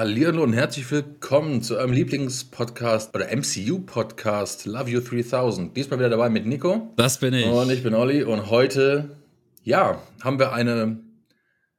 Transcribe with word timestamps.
Hallo 0.00 0.44
und 0.44 0.52
herzlich 0.52 0.88
willkommen 0.92 1.60
zu 1.60 1.76
eurem 1.76 1.90
Lieblingspodcast 1.90 3.16
oder 3.16 3.36
MCU-Podcast 3.36 4.64
Love 4.64 4.88
You 4.88 5.00
3000. 5.00 5.76
Diesmal 5.76 5.98
wieder 5.98 6.08
dabei 6.08 6.30
mit 6.30 6.46
Nico. 6.46 6.92
Das 6.94 7.18
bin 7.18 7.34
ich. 7.34 7.46
Und 7.46 7.68
ich 7.72 7.82
bin 7.82 7.94
Olli. 7.94 8.22
Und 8.22 8.48
heute, 8.48 9.16
ja, 9.64 10.00
haben 10.22 10.38
wir 10.38 10.52
eine, 10.52 11.00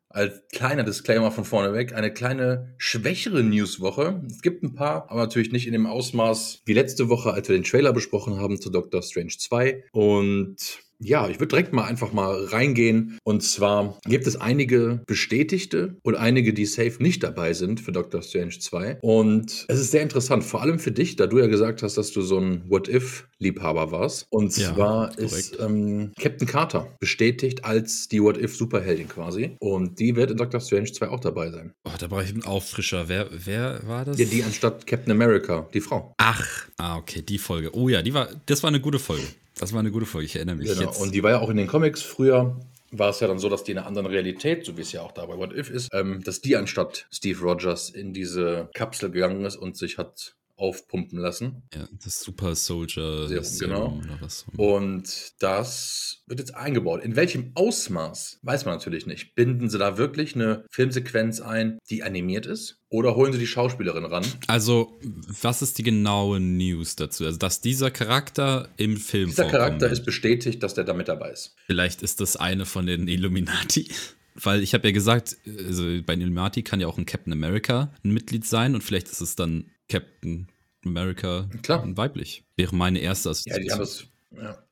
als 0.10 0.42
kleiner 0.52 0.84
Disclaimer 0.84 1.32
von 1.32 1.46
vorne 1.46 1.72
weg, 1.72 1.96
eine 1.96 2.12
kleine 2.12 2.74
schwächere 2.78 3.42
Newswoche. 3.42 4.22
Es 4.30 4.42
gibt 4.42 4.64
ein 4.64 4.76
paar, 4.76 5.10
aber 5.10 5.22
natürlich 5.22 5.54
nicht 5.54 5.66
in 5.66 5.72
dem 5.72 5.86
Ausmaß 5.86 6.64
wie 6.66 6.74
letzte 6.74 7.08
Woche, 7.08 7.32
als 7.32 7.48
wir 7.48 7.56
den 7.56 7.64
Trailer 7.64 7.94
besprochen 7.94 8.38
haben 8.38 8.60
zu 8.60 8.70
Doctor 8.70 9.02
Strange 9.02 9.36
2. 9.38 9.86
Und 9.94 10.58
ja, 11.02 11.30
ich 11.30 11.40
würde 11.40 11.48
direkt 11.50 11.74
mal 11.74 11.86
einfach 11.86 12.12
mal 12.14 12.46
reingehen. 12.46 13.18
Und 13.24 13.42
zwar 13.44 13.98
gibt 14.06 14.28
es 14.28 14.36
einige 14.36 15.02
bestätigte 15.08 15.96
und 16.04 16.16
einige, 16.16 16.54
die 16.54 16.66
safe 16.66 17.02
nicht 17.02 17.24
dabei 17.24 17.54
sind 17.54 17.80
für 17.80 17.92
Doctor 17.92 18.22
Strange 18.22 18.60
2. 18.60 19.00
Und 19.02 19.66
es 19.68 19.80
ist 19.80 19.92
sehr 19.92 20.02
interessant, 20.02 20.44
vor 20.44 20.62
allem 20.62 20.80
für 20.80 20.92
dich, 20.92 21.16
da 21.16 21.28
du 21.28 21.40
ja 21.40 21.48
gesagt 21.48 21.84
hast, 21.84 21.98
dass 21.98 22.12
du 22.12 22.22
so 22.22 22.38
ein 22.40 22.64
What-If-Liebhaber 22.70 23.92
warst. 23.92 24.26
Und 24.30 24.56
Ja, 24.58 24.74
zwar 24.74 25.10
korrekt. 25.16 25.32
ist 25.34 25.60
ähm, 25.60 26.12
Captain 26.20 26.48
Carter 26.48 26.88
bestätigt 27.00 27.64
als 27.64 28.08
die 28.08 28.22
What-If-Superheldin 28.22 29.08
quasi. 29.08 29.56
Und 29.60 30.00
die 30.00 30.16
wird 30.16 30.32
in 30.32 30.38
Doctor 30.38 30.60
Strange 30.60 30.92
2 30.92 31.10
auch 31.10 31.20
dabei 31.20 31.52
sein. 31.52 31.74
Oh, 31.86 31.92
da 31.98 32.08
brauche 32.08 32.24
ich 32.24 32.32
einen 32.32 32.44
Auffrischer. 32.44 33.08
Wer, 33.08 33.28
wer 33.32 33.80
war 33.88 34.06
das? 34.06 34.20
Ja, 34.20 34.26
die 34.26 34.44
anstatt 34.44 34.86
Captain 34.86 35.12
America, 35.12 35.68
die 35.74 35.82
Frau. 35.82 36.14
Ach, 36.18 36.68
ah, 36.78 36.98
okay, 36.98 37.22
die 37.22 37.38
Folge. 37.38 37.74
Oh 37.76 37.90
ja, 37.90 38.02
die 38.02 38.14
war, 38.14 38.28
das 38.46 38.64
war 38.64 38.68
eine 38.68 38.82
gute 38.82 39.00
Folge. 39.00 39.24
Das 39.60 39.74
war 39.74 39.80
eine 39.80 39.92
gute 39.92 40.06
Folge, 40.06 40.26
ich 40.26 40.36
erinnere 40.36 40.56
mich 40.56 40.70
Genau. 40.70 40.82
jetzt. 40.82 41.02
Und 41.02 41.14
die 41.14 41.22
war 41.22 41.32
ja 41.32 41.40
auch 41.40 41.50
in 41.50 41.58
den 41.58 41.68
Comics 41.68 42.02
früher. 42.02 42.60
War 42.92 43.10
es 43.10 43.20
ja 43.20 43.28
dann 43.28 43.38
so, 43.38 43.50
dass 43.50 43.64
die 43.64 43.74
in 43.74 43.78
einer 43.78 43.86
anderen 43.86 44.08
Realität, 44.08 44.66
so 44.66 44.76
wie 44.78 44.82
es 44.82 44.92
ja 44.92 45.02
auch 45.02 45.12
da 45.12 45.26
bei 45.26 45.38
What 45.38 45.54
If 45.54 45.70
ist, 45.70 45.90
ähm, 45.94 46.24
dass 46.24 46.42
die 46.42 46.56
anstatt 46.56 47.08
Steve 47.12 47.40
Rogers 47.40 47.90
in 47.90 48.14
diese 48.14 48.70
Kapsel 48.74 49.12
gegangen 49.12 49.46
ist 49.46 49.58
und 49.58 49.78
sich 49.78 49.98
hat 50.00 50.36
aufpumpen 50.60 51.18
lassen. 51.20 51.64
ja, 51.74 51.88
das 52.04 52.22
Super 52.22 52.56
Soldier 52.56 53.28
Serum, 53.28 53.44
Serum 53.44 54.02
genau. 54.02 54.14
oder 54.14 54.22
was. 54.22 54.46
Und 54.58 55.34
das 55.40 56.24
wird 56.28 56.40
jetzt 56.40 56.56
eingebaut. 56.56 57.04
In 57.04 57.16
welchem 57.16 57.52
Ausmaß, 57.56 58.40
weiß 58.44 58.66
man 58.66 58.76
natürlich 58.76 59.06
nicht. 59.06 59.36
Binden 59.36 59.70
sie 59.70 59.78
da 59.78 59.98
wirklich 59.98 60.36
eine 60.36 60.66
Filmsequenz 60.70 61.42
ein, 61.42 61.80
die 61.90 62.04
animiert 62.04 62.46
ist? 62.46 62.78
Oder 62.90 63.16
holen 63.16 63.32
sie 63.32 63.40
die 63.40 63.48
Schauspielerin 63.48 64.06
ran? 64.06 64.26
Also, 64.48 65.00
was 65.42 65.62
ist 65.62 65.78
die 65.78 65.84
genaue 65.84 66.40
News 66.40 66.96
dazu? 66.96 67.26
Also, 67.26 67.38
dass 67.38 67.62
dieser 67.62 67.92
Charakter 67.92 68.70
im 68.78 68.98
Film 68.98 69.30
Dieser 69.30 69.46
Charakter 69.46 69.82
wird. 69.82 69.92
ist 69.92 70.06
bestätigt, 70.06 70.64
dass 70.64 70.74
der 70.74 70.84
da 70.84 70.94
mit 70.94 71.08
dabei 71.08 71.32
ist. 71.32 71.56
Vielleicht 71.68 72.02
ist 72.02 72.20
das 72.20 72.36
eine 72.36 72.66
von 72.66 72.86
den 72.86 73.08
Illuminati. 73.08 73.90
Weil 74.36 74.64
ich 74.64 74.74
habe 74.74 74.88
ja 74.88 74.94
gesagt, 74.94 75.38
also 75.46 75.84
bei 76.06 76.16
den 76.16 76.22
Illuminati 76.22 76.64
kann 76.64 76.80
ja 76.80 76.88
auch 76.88 76.98
ein 76.98 77.06
Captain 77.06 77.34
America 77.34 77.94
ein 78.04 78.12
Mitglied 78.12 78.46
sein 78.46 78.74
und 78.74 78.84
vielleicht 78.84 79.08
ist 79.10 79.22
es 79.22 79.36
dann 79.36 79.70
Captain 79.90 80.48
America 80.86 81.50
Klar. 81.62 81.86
weiblich. 81.98 82.46
Wäre 82.56 82.76
meine 82.76 83.00
erste 83.00 83.30
Ja, 83.30 83.32
Assoziation. 83.32 83.80
das. 83.80 84.08
Ja, 84.32 84.64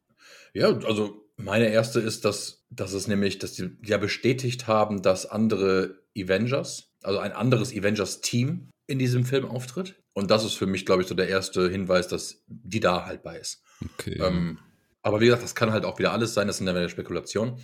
ja 0.53 0.77
also 0.85 1.27
meine 1.37 1.69
erste 1.69 1.99
ist, 1.99 2.25
dass, 2.25 2.65
dass 2.69 2.93
es 2.93 3.07
nämlich, 3.07 3.39
dass 3.39 3.53
die 3.53 3.69
ja 3.83 3.97
bestätigt 3.97 4.67
haben, 4.67 5.01
dass 5.01 5.25
andere 5.25 5.99
Avengers, 6.17 6.91
also 7.03 7.19
ein 7.19 7.31
anderes 7.31 7.71
Avengers-Team 7.71 8.69
in 8.87 8.99
diesem 8.99 9.25
Film 9.25 9.45
auftritt. 9.45 10.01
Und 10.13 10.31
das 10.31 10.43
ist 10.43 10.53
für 10.53 10.65
mich, 10.65 10.85
glaube 10.85 11.03
ich, 11.03 11.07
so 11.07 11.13
der 11.13 11.27
erste 11.27 11.69
Hinweis, 11.69 12.07
dass 12.07 12.43
die 12.47 12.79
da 12.79 13.05
halt 13.05 13.21
bei 13.21 13.37
ist. 13.37 13.61
Okay. 13.93 14.17
Ähm, 14.19 14.57
aber 15.03 15.21
wie 15.21 15.25
gesagt, 15.25 15.43
das 15.43 15.55
kann 15.55 15.71
halt 15.71 15.85
auch 15.85 15.99
wieder 15.99 16.11
alles 16.11 16.33
sein, 16.33 16.47
das 16.47 16.57
sind 16.57 16.65
dann 16.65 16.75
wieder 16.75 16.89
Spekulationen. 16.89 17.59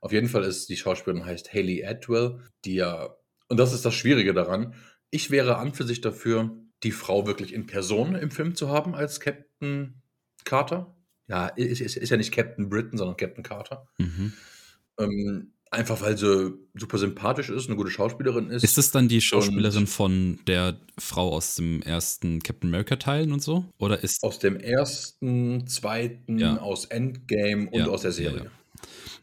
Auf 0.00 0.12
jeden 0.12 0.28
Fall 0.28 0.44
ist 0.44 0.68
die 0.68 0.76
Schauspielerin 0.76 1.26
heißt 1.26 1.52
Haley 1.52 1.84
Atwell, 1.84 2.40
die 2.64 2.76
ja, 2.76 3.14
und 3.48 3.58
das 3.58 3.72
ist 3.72 3.84
das 3.84 3.94
Schwierige 3.94 4.32
daran, 4.32 4.74
ich 5.10 5.30
wäre 5.30 5.58
an 5.58 5.74
für 5.74 5.84
sich 5.84 6.00
dafür, 6.00 6.56
die 6.82 6.92
Frau 6.92 7.26
wirklich 7.26 7.52
in 7.52 7.66
Person 7.66 8.14
im 8.14 8.30
Film 8.30 8.54
zu 8.54 8.68
haben 8.68 8.94
als 8.94 9.20
Captain 9.20 10.00
Carter. 10.44 10.94
Ja, 11.28 11.48
ist, 11.48 11.80
ist, 11.80 11.96
ist 11.96 12.10
ja 12.10 12.16
nicht 12.16 12.32
Captain 12.32 12.68
Britain, 12.68 12.96
sondern 12.96 13.16
Captain 13.16 13.42
Carter. 13.44 13.86
mhm. 13.98 14.32
Ähm, 14.98 15.52
einfach 15.70 16.00
weil 16.00 16.16
sie 16.16 16.54
super 16.74 16.98
sympathisch 16.98 17.50
ist, 17.50 17.66
eine 17.66 17.76
gute 17.76 17.90
Schauspielerin 17.90 18.50
ist. 18.50 18.64
Ist 18.64 18.78
es 18.78 18.90
dann 18.90 19.08
die 19.08 19.20
Schauspielerin 19.20 19.86
von 19.86 20.38
der 20.46 20.80
Frau 20.98 21.32
aus 21.34 21.56
dem 21.56 21.82
ersten 21.82 22.42
Captain 22.42 22.70
America 22.70 22.96
Teilen 22.96 23.32
und 23.32 23.42
so? 23.42 23.66
Oder 23.78 24.02
ist 24.02 24.22
aus 24.24 24.38
dem 24.38 24.56
ersten, 24.56 25.66
zweiten, 25.66 26.38
Ja. 26.38 26.58
aus 26.58 26.86
Endgame 26.86 27.66
und 27.70 27.74
Ja, 27.80 27.86
aus 27.88 28.02
der 28.02 28.12
Serie. 28.12 28.44
ja. 28.44 28.50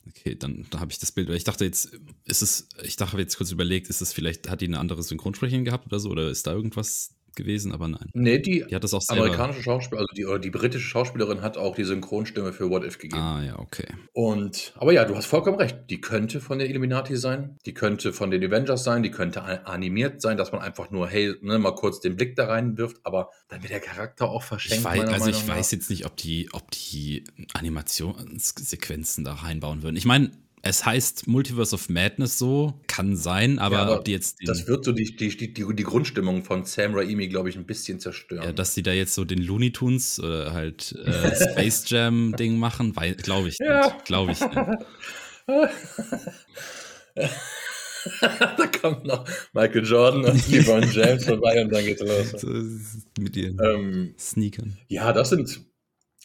Okay, 0.07 0.35
dann 0.35 0.65
da 0.69 0.79
habe 0.79 0.91
ich 0.91 0.99
das 0.99 1.11
Bild. 1.11 1.29
Ich 1.29 1.43
dachte 1.43 1.65
jetzt, 1.65 1.99
ist 2.25 2.41
es, 2.41 2.69
ich 2.83 2.95
dachte, 2.95 3.13
habe 3.13 3.21
jetzt 3.21 3.37
kurz 3.37 3.51
überlegt, 3.51 3.89
ist 3.89 4.01
es 4.01 4.13
vielleicht, 4.13 4.49
hat 4.49 4.61
die 4.61 4.65
eine 4.65 4.79
andere 4.79 5.01
Synchronsprecherin 5.03 5.65
gehabt 5.65 5.87
oder 5.87 5.99
so? 5.99 6.09
Oder 6.11 6.29
ist 6.29 6.45
da 6.47 6.53
irgendwas 6.53 7.15
gewesen? 7.35 7.71
Aber 7.71 7.87
nein. 7.87 8.09
Nee, 8.13 8.39
die, 8.39 8.65
Die 8.69 8.75
hat 8.75 8.83
das 8.83 8.93
auch 8.93 9.01
selber. 9.01 9.23
amerikanische 9.23 9.61
Schauspielerin, 9.63 10.07
also 10.09 10.15
die, 10.15 10.25
oder 10.25 10.39
die 10.39 10.49
britische 10.49 10.87
Schauspielerin 10.87 11.41
hat 11.41 11.57
auch 11.57 11.75
die 11.75 11.83
Synchronstimme 11.83 12.53
für 12.53 12.69
What 12.69 12.83
If 12.83 12.97
gegeben. 12.97 13.21
Ah, 13.21 13.43
ja, 13.43 13.59
okay. 13.59 13.87
Und, 14.13 14.73
aber 14.77 14.93
ja, 14.93 15.05
du 15.05 15.15
hast 15.15 15.25
vollkommen 15.25 15.57
recht. 15.57 15.77
Die 15.89 16.01
könnte 16.01 16.39
von 16.41 16.59
den 16.59 16.69
Illuminati 16.69 17.15
sein, 17.17 17.57
die 17.65 17.73
könnte 17.73 18.13
von 18.13 18.31
den 18.31 18.43
Avengers 18.43 18.83
sein, 18.83 19.03
die 19.03 19.11
könnte 19.11 19.43
animiert 19.67 20.21
sein, 20.21 20.37
dass 20.37 20.51
man 20.51 20.61
einfach 20.61 20.91
nur, 20.91 21.07
hey, 21.07 21.33
ne, 21.41 21.59
mal 21.59 21.75
kurz 21.75 21.99
den 21.99 22.15
Blick 22.15 22.35
da 22.35 22.45
reinwirft, 22.45 22.97
aber 23.03 23.29
dann 23.49 23.61
wird 23.61 23.71
der 23.71 23.79
Charakter 23.79 24.29
auch 24.29 24.43
verschenkt. 24.43 24.79
Ich 24.79 24.85
weiß, 24.85 24.99
also 25.01 25.29
ich 25.29 25.35
Meinung 25.35 25.47
nach. 25.47 25.55
weiß 25.57 25.71
jetzt 25.71 25.89
nicht, 25.89 26.05
ob 26.05 26.15
die, 26.17 26.49
ob 26.53 26.71
die 26.71 27.23
Animationssequenzen 27.53 29.23
da 29.23 29.33
reinbauen 29.33 29.83
würden. 29.83 29.95
Ich 29.95 30.05
meine, 30.05 30.31
es 30.67 30.83
heißt 30.85 31.27
Multiverse 31.27 31.75
of 31.75 31.89
Madness 31.89 32.37
so, 32.39 32.73
kann 32.87 33.15
sein, 33.15 33.59
aber, 33.59 33.75
Ja, 33.75 33.81
aber 33.83 33.99
ob 33.99 34.05
die 34.05 34.11
jetzt 34.11 34.37
Das 34.45 34.67
wird 34.67 34.83
so 34.83 34.91
die, 34.91 35.15
die, 35.15 35.29
die, 35.37 35.53
die, 35.53 35.83
Grundstimmung 35.83 36.43
von 36.43 36.65
Sam 36.65 36.95
Raimi, 36.95 37.27
glaube 37.27 37.49
ich, 37.49 37.55
ein 37.55 37.65
bisschen 37.65 37.99
zerstören. 37.99 38.43
ja, 38.43 38.51
dass 38.51 38.73
sie 38.73 38.81
da 38.83 38.91
jetzt 38.91 39.13
so 39.13 39.25
den 39.25 39.41
Looney 39.43 39.71
Tunes 39.71 40.19
oder 40.19 40.53
halt 40.53 40.91
äh, 41.05 41.35
Space 41.51 41.89
Jam 41.89 42.35
Ding 42.37 42.57
machen, 42.57 42.93
glaube 43.21 43.49
ich 43.49 43.57
Ja. 43.59 43.85
nicht. 43.93 44.05
Glaube 44.05 44.31
ich 44.31 44.39
nicht. 44.41 44.55
da 48.57 48.67
kommt 48.81 49.05
noch 49.05 49.25
Michael 49.53 49.85
Jordan 49.85 50.25
und 50.25 50.47
LeBron 50.49 50.91
James 50.91 51.25
vorbei 51.25 51.61
und 51.63 51.71
dann 51.71 51.85
geht's 51.85 52.01
los. 52.01 52.31
So, 52.41 52.47
mit 53.21 53.35
ihren 53.35 53.59
Ähm, 53.63 54.13
Sneakern. 54.17 54.77
Ja, 54.87 55.13
das 55.13 55.29
sind. 55.29 55.61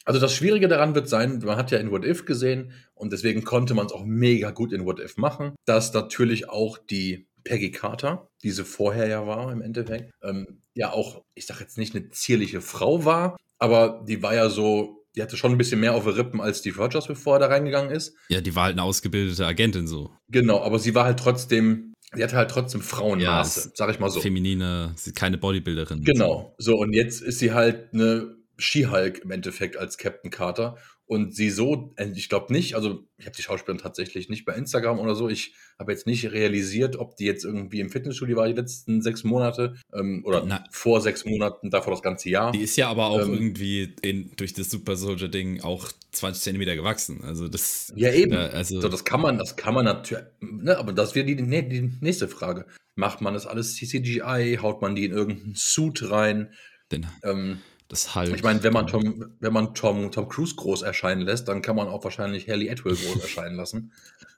Also 0.04 0.18
das 0.18 0.34
Schwierige 0.34 0.68
daran 0.68 0.94
wird 0.94 1.08
sein, 1.08 1.40
man 1.44 1.56
hat 1.56 1.70
ja 1.70 1.78
in 1.78 1.90
What 1.90 2.04
If 2.04 2.24
gesehen 2.24 2.72
und 2.94 3.12
deswegen 3.12 3.44
konnte 3.44 3.74
man 3.74 3.86
es 3.86 3.92
auch 3.92 4.04
mega 4.04 4.50
gut 4.50 4.72
in 4.72 4.86
What 4.86 4.98
If 4.98 5.16
machen, 5.16 5.54
dass 5.66 5.92
natürlich 5.92 6.48
auch 6.48 6.78
die 6.78 7.28
Peggy 7.44 7.70
Carter, 7.70 8.28
die 8.42 8.50
sie 8.50 8.64
vorher 8.64 9.08
ja 9.08 9.26
war 9.26 9.52
im 9.52 9.62
Endeffekt, 9.62 10.10
ähm, 10.22 10.62
ja 10.74 10.92
auch, 10.92 11.22
ich 11.34 11.46
sag 11.46 11.60
jetzt 11.60 11.78
nicht 11.78 11.94
eine 11.94 12.08
zierliche 12.10 12.60
Frau 12.60 13.04
war, 13.04 13.36
aber 13.58 14.04
die 14.06 14.22
war 14.22 14.34
ja 14.34 14.48
so, 14.48 15.04
die 15.16 15.22
hatte 15.22 15.36
schon 15.36 15.52
ein 15.52 15.58
bisschen 15.58 15.80
mehr 15.80 15.94
auf 15.94 16.04
den 16.04 16.14
Rippen 16.14 16.40
als 16.40 16.60
Steve 16.60 16.80
Rogers, 16.80 17.06
bevor 17.06 17.36
er 17.36 17.40
da 17.40 17.46
reingegangen 17.46 17.90
ist. 17.90 18.14
Ja, 18.28 18.40
die 18.40 18.54
war 18.54 18.64
halt 18.64 18.72
eine 18.72 18.82
ausgebildete 18.82 19.46
Agentin 19.46 19.86
so. 19.86 20.10
Genau, 20.28 20.60
aber 20.62 20.78
sie 20.78 20.94
war 20.94 21.04
halt 21.04 21.18
trotzdem, 21.18 21.92
sie 22.14 22.22
hatte 22.22 22.36
halt 22.36 22.50
trotzdem 22.50 22.80
Frauenmaße, 22.80 23.60
Ja, 23.68 23.72
sag 23.74 23.90
ich 23.90 23.98
mal 23.98 24.10
so. 24.10 24.20
Feminine, 24.20 24.94
keine 25.14 25.38
Bodybuilderin. 25.38 26.04
Genau. 26.04 26.54
So, 26.58 26.78
und 26.78 26.92
jetzt 26.92 27.22
ist 27.22 27.38
sie 27.38 27.52
halt 27.52 27.92
eine 27.92 28.39
She-Hulk 28.60 29.20
im 29.24 29.30
Endeffekt 29.30 29.76
als 29.76 29.98
Captain 29.98 30.30
Carter. 30.30 30.76
Und 31.06 31.34
sie 31.34 31.50
so, 31.50 31.92
äh, 31.96 32.08
ich 32.14 32.28
glaube 32.28 32.52
nicht, 32.52 32.76
also 32.76 33.04
ich 33.18 33.26
habe 33.26 33.34
die 33.34 33.42
Schauspielerin 33.42 33.82
tatsächlich 33.82 34.28
nicht 34.28 34.44
bei 34.44 34.54
Instagram 34.54 35.00
oder 35.00 35.16
so. 35.16 35.28
Ich 35.28 35.54
habe 35.76 35.90
jetzt 35.90 36.06
nicht 36.06 36.30
realisiert, 36.30 36.94
ob 36.94 37.16
die 37.16 37.24
jetzt 37.24 37.44
irgendwie 37.44 37.80
im 37.80 37.90
Fitnessstudio 37.90 38.36
war 38.36 38.46
die 38.46 38.54
letzten 38.54 39.02
sechs 39.02 39.24
Monate 39.24 39.74
ähm, 39.92 40.22
oder 40.24 40.44
Na. 40.46 40.62
vor 40.70 41.00
sechs 41.00 41.24
Monaten, 41.24 41.70
davor 41.70 41.94
das 41.94 42.02
ganze 42.02 42.30
Jahr. 42.30 42.52
Die 42.52 42.60
ist 42.60 42.76
ja 42.76 42.88
aber 42.88 43.06
auch 43.06 43.22
Ähm, 43.22 43.32
irgendwie 43.32 43.92
in, 44.02 44.30
durch 44.36 44.52
das 44.52 44.70
Super 44.70 44.94
Soldier 44.94 45.26
Ding 45.26 45.60
auch 45.62 45.90
20 46.12 46.44
Zentimeter 46.44 46.76
gewachsen. 46.76 47.24
Also 47.24 47.48
das. 47.48 47.92
Ja, 47.96 48.12
eben. 48.12 48.32
Ja, 48.32 48.46
also, 48.46 48.80
So, 48.80 48.88
das 48.88 49.04
kann 49.04 49.20
man, 49.20 49.36
das 49.36 49.56
kann 49.56 49.74
man 49.74 49.86
natürlich, 49.86 50.24
ne, 50.40 50.78
aber 50.78 50.92
das 50.92 51.16
wäre 51.16 51.26
die, 51.26 51.34
nee, 51.34 51.62
die 51.62 51.90
nächste 52.00 52.28
Frage. 52.28 52.66
Macht 52.94 53.20
man 53.20 53.34
das 53.34 53.48
alles 53.48 53.74
CCGI? 53.74 54.58
Haut 54.62 54.80
man 54.80 54.94
die 54.94 55.06
in 55.06 55.12
irgendeinen 55.12 55.54
Suit 55.56 56.08
rein? 56.08 56.52
den, 56.92 57.06
Ähm, 57.22 57.58
das 57.90 58.14
halt. 58.14 58.34
Ich 58.34 58.42
meine, 58.42 58.62
wenn 58.62 58.72
man 58.72 58.86
Tom, 58.86 59.34
wenn 59.40 59.52
man 59.52 59.74
Tom, 59.74 60.10
Tom 60.12 60.28
Cruise 60.28 60.54
groß 60.54 60.82
erscheinen 60.82 61.22
lässt, 61.22 61.48
dann 61.48 61.60
kann 61.60 61.76
man 61.76 61.88
auch 61.88 62.04
wahrscheinlich 62.04 62.48
Haley 62.48 62.70
Atwell 62.70 62.94
groß 62.94 63.16
erscheinen 63.22 63.56
lassen. 63.56 63.92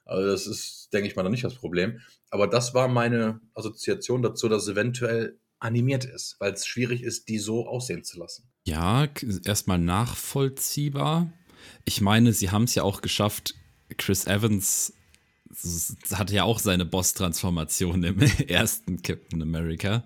Also 0.05 0.27
das 0.27 0.47
ist, 0.47 0.89
denke 0.91 1.07
ich 1.07 1.15
mal, 1.15 1.23
noch 1.23 1.29
nicht 1.29 1.43
das 1.43 1.55
Problem. 1.55 1.99
Aber 2.29 2.47
das 2.47 2.73
war 2.73 2.87
meine 2.87 3.39
Assoziation 3.53 4.21
dazu, 4.21 4.49
dass 4.49 4.63
es 4.63 4.69
eventuell 4.69 5.37
animiert 5.59 6.03
ist, 6.03 6.35
weil 6.39 6.53
es 6.53 6.65
schwierig 6.65 7.03
ist, 7.03 7.29
die 7.29 7.37
so 7.37 7.67
aussehen 7.67 8.03
zu 8.03 8.19
lassen. 8.19 8.49
Ja, 8.65 9.07
erstmal 9.45 9.77
nachvollziehbar. 9.77 11.31
Ich 11.85 12.01
meine, 12.01 12.33
sie 12.33 12.49
haben 12.51 12.63
es 12.63 12.75
ja 12.75 12.83
auch 12.83 13.01
geschafft. 13.01 13.55
Chris 13.97 14.25
Evans 14.25 14.93
hatte 16.11 16.33
ja 16.33 16.43
auch 16.43 16.59
seine 16.59 16.85
Boss-Transformation 16.85 18.03
im 18.03 18.19
ersten 18.47 19.01
Captain 19.03 19.41
America, 19.41 20.03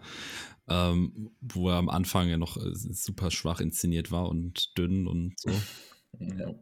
ähm, 0.70 1.32
wo 1.42 1.70
er 1.70 1.76
am 1.76 1.90
Anfang 1.90 2.30
ja 2.30 2.38
noch 2.38 2.58
äh, 2.58 2.74
super 2.74 3.32
schwach 3.32 3.60
inszeniert 3.60 4.12
war 4.12 4.30
und 4.30 4.78
dünn 4.78 5.08
und 5.08 5.40
so. 5.40 5.52
Ja. 6.20 6.54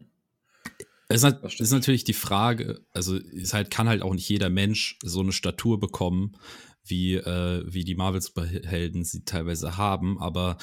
Es 1.07 1.24
ist, 1.24 1.38
Das 1.44 1.60
ist 1.60 1.72
natürlich 1.72 2.04
die 2.04 2.13
Frage, 2.13 2.81
also 2.92 3.18
es 3.18 3.54
halt, 3.54 3.69
kann 3.69 3.88
halt 3.88 4.02
auch 4.02 4.13
nicht 4.13 4.28
jeder 4.28 4.50
Mensch 4.50 4.98
so 5.04 5.22
eine 5.22 5.31
Statur 5.31 5.80
bekommen 5.80 6.36
wie, 6.84 7.16
äh, 7.16 7.63
wie 7.66 7.84
die 7.84 7.96
Marvel-Superhelden 7.96 9.04
sie 9.04 9.24
teilweise 9.24 9.78
haben, 9.78 10.19
aber 10.19 10.58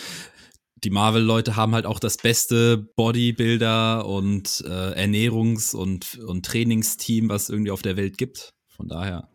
die 0.85 0.91
Marvel-Leute 0.91 1.55
haben 1.55 1.75
halt 1.75 1.87
auch 1.87 2.01
das 2.01 2.17
beste 2.17 2.77
Bodybuilder 2.77 4.07
und 4.07 4.65
äh, 4.67 5.05
Ernährungs- 5.05 5.77
und, 5.77 6.19
und 6.19 6.45
Trainingsteam, 6.45 7.29
was 7.29 7.49
irgendwie 7.49 7.71
auf 7.71 7.83
der 7.83 7.97
Welt 7.97 8.19
gibt. 8.19 8.53
Von 8.69 8.89
daher, 8.89 9.29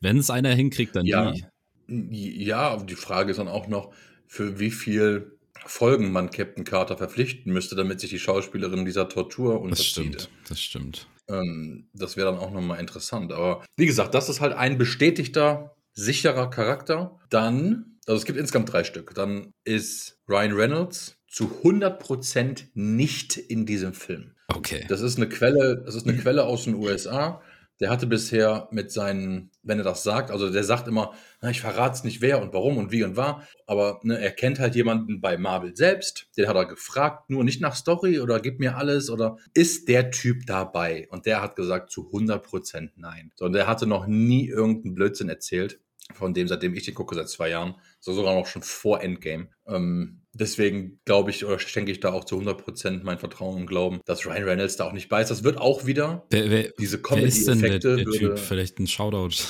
wenn 0.00 0.18
es 0.18 0.30
einer 0.30 0.54
hinkriegt, 0.54 0.94
dann 0.94 1.06
ja. 1.06 1.32
die. 1.32 1.44
Ja, 1.88 2.76
die 2.76 2.94
Frage 2.94 3.30
ist 3.30 3.38
dann 3.38 3.48
auch 3.48 3.68
noch, 3.68 3.92
für 4.26 4.58
wie 4.58 4.70
viel 4.70 5.38
Folgen 5.66 6.12
man 6.12 6.30
Captain 6.30 6.64
Carter 6.64 6.96
verpflichten 6.96 7.52
müsste, 7.52 7.76
damit 7.76 8.00
sich 8.00 8.10
die 8.10 8.18
Schauspielerin 8.18 8.84
dieser 8.84 9.08
Tortur 9.08 9.60
unterzieht. 9.60 10.14
Das 10.14 10.22
stimmt, 10.22 10.28
das 10.48 10.60
stimmt. 10.60 11.06
Ähm, 11.28 11.88
das 11.94 12.16
wäre 12.16 12.30
dann 12.30 12.40
auch 12.40 12.50
nochmal 12.50 12.80
interessant. 12.80 13.32
Aber 13.32 13.64
wie 13.76 13.86
gesagt, 13.86 14.14
das 14.14 14.28
ist 14.28 14.40
halt 14.40 14.54
ein 14.54 14.78
bestätigter, 14.78 15.76
sicherer 15.92 16.50
Charakter. 16.50 17.18
Dann, 17.30 17.98
also 18.06 18.18
es 18.18 18.24
gibt 18.24 18.38
insgesamt 18.38 18.72
drei 18.72 18.84
Stück. 18.84 19.14
Dann 19.14 19.52
ist 19.64 20.18
Ryan 20.28 20.52
Reynolds 20.52 21.16
zu 21.28 21.60
100% 21.64 22.66
nicht 22.74 23.36
in 23.36 23.66
diesem 23.66 23.94
Film. 23.94 24.32
Okay. 24.48 24.84
Das 24.88 25.00
ist 25.00 25.16
eine 25.16 25.28
Quelle, 25.28 25.82
das 25.84 25.94
ist 25.94 26.06
eine 26.06 26.16
Quelle 26.16 26.44
aus 26.44 26.64
den 26.64 26.74
USA. 26.74 27.40
Der 27.80 27.90
hatte 27.90 28.06
bisher 28.06 28.68
mit 28.70 28.92
seinen, 28.92 29.50
wenn 29.62 29.78
er 29.78 29.84
das 29.84 30.04
sagt, 30.04 30.30
also 30.30 30.50
der 30.50 30.62
sagt 30.62 30.86
immer, 30.86 31.12
na, 31.40 31.50
ich 31.50 31.60
verrate 31.60 31.96
es 31.96 32.04
nicht 32.04 32.20
wer 32.20 32.40
und 32.40 32.52
warum 32.52 32.78
und 32.78 32.92
wie 32.92 33.02
und 33.02 33.16
war, 33.16 33.46
aber 33.66 34.00
ne, 34.04 34.18
er 34.18 34.30
kennt 34.30 34.60
halt 34.60 34.76
jemanden 34.76 35.20
bei 35.20 35.36
Marvel 35.36 35.76
selbst, 35.76 36.28
den 36.36 36.46
hat 36.46 36.56
er 36.56 36.66
gefragt, 36.66 37.30
nur 37.30 37.42
nicht 37.42 37.60
nach 37.60 37.74
Story 37.74 38.20
oder 38.20 38.38
gib 38.40 38.60
mir 38.60 38.76
alles 38.76 39.10
oder 39.10 39.38
ist 39.54 39.88
der 39.88 40.10
Typ 40.10 40.46
dabei? 40.46 41.08
Und 41.10 41.26
der 41.26 41.42
hat 41.42 41.56
gesagt 41.56 41.90
zu 41.90 42.10
100% 42.12 42.90
nein. 42.96 43.32
So, 43.34 43.46
und 43.46 43.52
der 43.52 43.66
hatte 43.66 43.86
noch 43.86 44.06
nie 44.06 44.48
irgendeinen 44.48 44.94
Blödsinn 44.94 45.28
erzählt, 45.28 45.80
von 46.12 46.34
dem, 46.34 46.48
seitdem 46.48 46.74
ich 46.74 46.84
den 46.84 46.94
gucke, 46.94 47.14
seit 47.14 47.28
zwei 47.28 47.48
Jahren, 47.50 47.74
so 47.98 48.12
sogar 48.12 48.34
noch 48.34 48.46
schon 48.46 48.62
vor 48.62 49.02
Endgame. 49.02 49.48
Ähm, 49.66 50.20
deswegen 50.34 51.00
glaube 51.04 51.30
ich 51.30 51.44
oder 51.44 51.58
schenke 51.58 51.92
ich 51.92 52.00
da 52.00 52.12
auch 52.12 52.24
zu 52.24 52.38
100% 52.38 53.02
mein 53.02 53.18
Vertrauen 53.18 53.62
und 53.62 53.66
Glauben, 53.66 54.00
dass 54.04 54.26
Ryan 54.26 54.44
Reynolds 54.44 54.76
da 54.76 54.86
auch 54.86 54.92
nicht 54.92 55.08
beißt. 55.08 55.30
Das 55.30 55.44
wird 55.44 55.58
auch 55.58 55.86
wieder 55.86 56.26
wer, 56.30 56.50
wer, 56.50 56.70
diese 56.78 57.00
Comedy-Effekte. 57.00 57.96
Der, 57.96 58.04
der 58.04 58.12
Typ, 58.12 58.38
vielleicht 58.38 58.78
ein 58.78 58.86
Shoutout. 58.86 59.36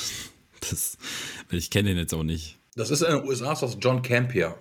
Das, 0.71 0.97
ich 1.51 1.69
kenne 1.69 1.91
den 1.91 1.99
jetzt 1.99 2.15
auch 2.15 2.23
nicht. 2.23 2.59
Das 2.75 2.91
ist 2.91 3.03
in 3.03 3.15
den 3.15 3.29
USA 3.29 3.53
ist 3.53 3.61
das 3.61 3.77
John 3.81 4.01
Campier. 4.01 4.57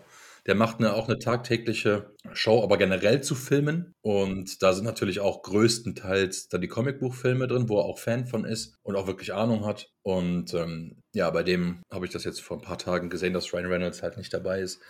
Der 0.46 0.56
macht 0.56 0.80
eine, 0.80 0.94
auch 0.94 1.08
eine 1.08 1.18
tagtägliche 1.18 2.12
Show, 2.34 2.62
aber 2.62 2.78
generell 2.78 3.22
zu 3.22 3.34
Filmen. 3.34 3.94
Und 4.02 4.62
da 4.62 4.74
sind 4.74 4.84
natürlich 4.84 5.22
auch 5.22 5.42
größtenteils 5.44 6.50
da 6.50 6.58
die 6.58 6.68
Comicbuchfilme 6.68 7.48
drin, 7.48 7.70
wo 7.70 7.80
er 7.80 7.86
auch 7.86 8.00
Fan 8.00 8.28
von 8.28 8.44
ist 8.44 8.76
und 8.84 8.98
auch 8.98 9.08
wirklich 9.08 9.34
Ahnung 9.34 9.66
hat. 9.66 9.88
Und 10.02 10.54
ähm, 10.54 10.98
ja, 11.14 11.30
bei 11.30 11.44
dem 11.44 11.82
habe 11.90 12.06
ich 12.06 12.12
das 12.12 12.26
jetzt 12.26 12.42
vor 12.42 12.58
ein 12.58 12.64
paar 12.64 12.78
Tagen 12.78 13.10
gesehen, 13.10 13.34
dass 13.34 13.54
Ryan 13.54 13.68
Reynolds 13.68 14.04
halt 14.04 14.18
nicht 14.18 14.34
dabei 14.34 14.60
ist. 14.60 14.82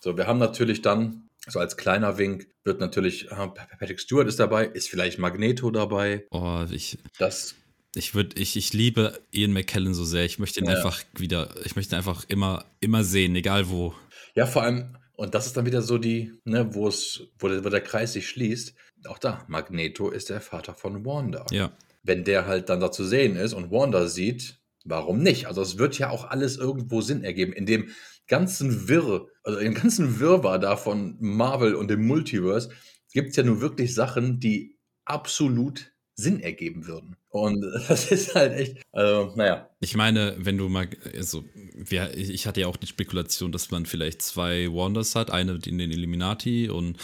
So, 0.00 0.16
wir 0.16 0.26
haben 0.26 0.38
natürlich 0.38 0.82
dann, 0.82 1.28
so 1.46 1.58
als 1.58 1.76
kleiner 1.76 2.18
Wink, 2.18 2.48
wird 2.64 2.80
natürlich, 2.80 3.30
äh, 3.30 3.48
Patrick 3.78 4.00
Stewart 4.00 4.28
ist 4.28 4.38
dabei, 4.38 4.66
ist 4.66 4.88
vielleicht 4.88 5.18
Magneto 5.18 5.70
dabei. 5.70 6.26
Oh, 6.30 6.64
ich. 6.70 6.98
Das 7.18 7.54
ich 7.94 8.14
würde, 8.14 8.40
ich, 8.40 8.56
ich 8.56 8.72
liebe 8.72 9.20
Ian 9.32 9.52
McKellen 9.52 9.94
so 9.94 10.04
sehr. 10.04 10.24
Ich 10.24 10.38
möchte 10.38 10.60
ihn 10.60 10.66
ja. 10.66 10.76
einfach 10.76 11.02
wieder, 11.16 11.48
ich 11.64 11.76
möchte 11.76 11.94
ihn 11.94 11.98
einfach 11.98 12.24
immer, 12.28 12.64
immer 12.80 13.02
sehen, 13.04 13.34
egal 13.34 13.68
wo. 13.70 13.94
Ja, 14.34 14.46
vor 14.46 14.62
allem, 14.62 14.96
und 15.14 15.34
das 15.34 15.46
ist 15.46 15.56
dann 15.56 15.66
wieder 15.66 15.82
so 15.82 15.98
die, 15.98 16.32
ne, 16.44 16.74
wo 16.74 16.88
es, 16.88 17.22
wo 17.38 17.48
der, 17.48 17.64
wo 17.64 17.68
der 17.68 17.80
Kreis 17.80 18.12
sich 18.12 18.28
schließt. 18.28 18.74
Auch 19.06 19.18
da, 19.18 19.44
Magneto 19.48 20.10
ist 20.10 20.30
der 20.30 20.40
Vater 20.40 20.74
von 20.74 21.04
Wanda. 21.04 21.46
Ja. 21.50 21.72
Wenn 22.02 22.24
der 22.24 22.46
halt 22.46 22.68
dann 22.68 22.80
da 22.80 22.92
zu 22.92 23.04
sehen 23.04 23.36
ist 23.36 23.52
und 23.52 23.70
Wanda 23.70 24.06
sieht, 24.06 24.57
warum 24.84 25.18
nicht? 25.18 25.46
Also 25.46 25.62
es 25.62 25.78
wird 25.78 25.98
ja 25.98 26.10
auch 26.10 26.24
alles 26.24 26.56
irgendwo 26.56 27.00
Sinn 27.00 27.24
ergeben. 27.24 27.52
In 27.52 27.66
dem 27.66 27.90
ganzen 28.26 28.88
Wirr, 28.88 29.26
also 29.42 29.58
im 29.58 29.74
ganzen 29.74 30.20
Wirrwarr 30.20 30.58
da 30.58 30.76
von 30.76 31.16
Marvel 31.20 31.74
und 31.74 31.88
dem 31.88 32.06
Multiverse 32.06 32.70
gibt 33.12 33.30
es 33.30 33.36
ja 33.36 33.42
nur 33.42 33.60
wirklich 33.60 33.94
Sachen, 33.94 34.38
die 34.38 34.78
absolut 35.04 35.92
Sinn 36.14 36.40
ergeben 36.40 36.86
würden. 36.86 37.16
Und 37.30 37.62
das 37.88 38.10
ist 38.10 38.34
halt 38.34 38.52
echt, 38.52 38.82
also, 38.92 39.32
naja. 39.36 39.70
Ich 39.80 39.96
meine, 39.96 40.36
wenn 40.38 40.58
du 40.58 40.68
mal, 40.68 40.88
also, 41.14 41.44
wir, 41.74 42.16
ich 42.16 42.46
hatte 42.46 42.60
ja 42.60 42.66
auch 42.66 42.76
die 42.76 42.86
Spekulation, 42.86 43.52
dass 43.52 43.70
man 43.70 43.86
vielleicht 43.86 44.22
zwei 44.22 44.70
Wonders 44.70 45.14
hat, 45.14 45.30
eine 45.30 45.58
in 45.64 45.78
den 45.78 45.90
Illuminati 45.90 46.68
und 46.68 46.98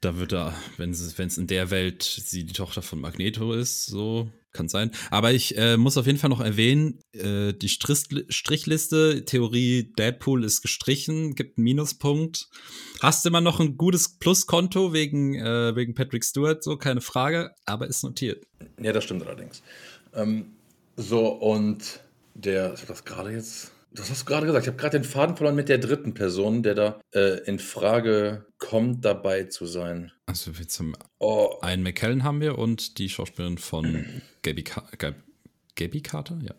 da 0.00 0.18
wird 0.18 0.32
er, 0.32 0.54
wenn 0.76 0.90
es 0.90 1.38
in 1.38 1.46
der 1.46 1.70
Welt 1.70 2.02
sie 2.02 2.44
die 2.44 2.52
Tochter 2.52 2.82
von 2.82 3.00
Magneto 3.00 3.52
ist, 3.52 3.86
so 3.86 4.30
kann 4.52 4.68
sein. 4.68 4.90
Aber 5.10 5.32
ich 5.32 5.56
äh, 5.58 5.76
muss 5.76 5.96
auf 5.96 6.06
jeden 6.06 6.18
Fall 6.18 6.30
noch 6.30 6.40
erwähnen, 6.40 7.00
äh, 7.12 7.52
die 7.52 7.68
Strich 7.68 8.06
Strichliste, 8.28 9.24
Theorie 9.24 9.92
Deadpool 9.98 10.44
ist 10.44 10.62
gestrichen, 10.62 11.34
gibt 11.34 11.58
einen 11.58 11.64
Minuspunkt. 11.64 12.48
Hast 13.00 13.26
immer 13.26 13.40
noch 13.40 13.60
ein 13.60 13.76
gutes 13.76 14.18
Pluskonto 14.18 14.92
wegen, 14.92 15.34
äh, 15.34 15.74
wegen 15.76 15.94
Patrick 15.94 16.24
Stewart, 16.24 16.62
so 16.62 16.76
keine 16.76 17.00
Frage, 17.00 17.52
aber 17.66 17.86
ist 17.86 18.02
notiert. 18.02 18.46
Ja, 18.80 18.92
das 18.92 19.04
stimmt 19.04 19.24
allerdings. 19.24 19.62
Ähm, 20.14 20.52
so, 20.96 21.26
und 21.28 22.00
der, 22.34 22.72
was 22.72 22.86
das 22.86 23.04
gerade 23.04 23.32
jetzt? 23.32 23.72
Das 23.90 24.10
hast 24.10 24.22
du 24.22 24.24
gerade 24.26 24.46
gesagt. 24.46 24.64
Ich 24.64 24.68
habe 24.68 24.76
gerade 24.76 24.98
den 24.98 25.04
Faden 25.04 25.36
verloren 25.36 25.56
mit 25.56 25.68
der 25.68 25.78
dritten 25.78 26.14
Person, 26.14 26.62
der 26.62 26.74
da 26.74 27.00
äh, 27.14 27.42
in 27.46 27.58
Frage 27.58 28.46
kommt, 28.58 29.04
dabei 29.04 29.44
zu 29.44 29.66
sein. 29.66 30.12
Also 30.26 30.58
wir 30.58 30.68
zum 30.68 30.94
oh. 31.18 31.56
einen 31.62 31.82
McKellen 31.82 32.22
haben 32.22 32.40
wir 32.40 32.58
und 32.58 32.98
die 32.98 33.08
Schauspielerin 33.08 33.58
von 33.58 34.04
Gabby, 34.42 34.64
Gabby 35.74 36.02
Carter, 36.02 36.38
ja. 36.42 36.54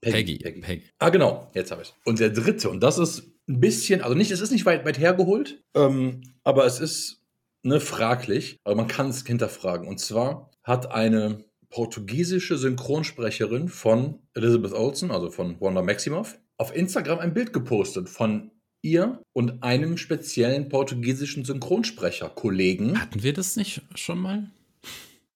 Peggy. 0.00 0.38
Peggy. 0.38 0.60
Peggy. 0.60 0.84
Ah, 0.98 1.10
genau, 1.10 1.50
jetzt 1.54 1.70
habe 1.70 1.82
ich 1.82 1.94
Und 2.04 2.20
der 2.20 2.30
dritte, 2.30 2.70
und 2.70 2.80
das 2.80 2.98
ist 2.98 3.30
ein 3.48 3.60
bisschen, 3.60 4.00
also 4.00 4.16
nicht, 4.16 4.30
es 4.30 4.40
ist 4.40 4.50
nicht 4.50 4.64
weit, 4.64 4.84
weit 4.84 4.98
hergeholt, 4.98 5.62
ähm, 5.74 6.22
aber 6.42 6.64
es 6.64 6.80
ist 6.80 7.22
ne, 7.62 7.80
fraglich, 7.80 8.58
aber 8.64 8.76
man 8.76 8.88
kann 8.88 9.10
es 9.10 9.26
hinterfragen. 9.26 9.86
Und 9.86 9.98
zwar 10.00 10.50
hat 10.62 10.90
eine 10.90 11.44
portugiesische 11.70 12.58
Synchronsprecherin 12.58 13.68
von 13.68 14.18
Elizabeth 14.34 14.72
Olsen, 14.72 15.10
also 15.10 15.30
von 15.30 15.60
Wanda 15.60 15.82
Maximoff, 15.82 16.38
auf 16.58 16.74
Instagram 16.74 17.20
ein 17.20 17.32
Bild 17.32 17.52
gepostet 17.52 18.08
von 18.08 18.50
ihr 18.82 19.22
und 19.32 19.62
einem 19.62 19.96
speziellen 19.96 20.68
portugiesischen 20.68 21.44
Synchronsprecher, 21.44 22.28
Kollegen. 22.30 23.00
Hatten 23.00 23.22
wir 23.22 23.32
das 23.32 23.56
nicht 23.56 23.82
schon 23.94 24.18
mal? 24.18 24.50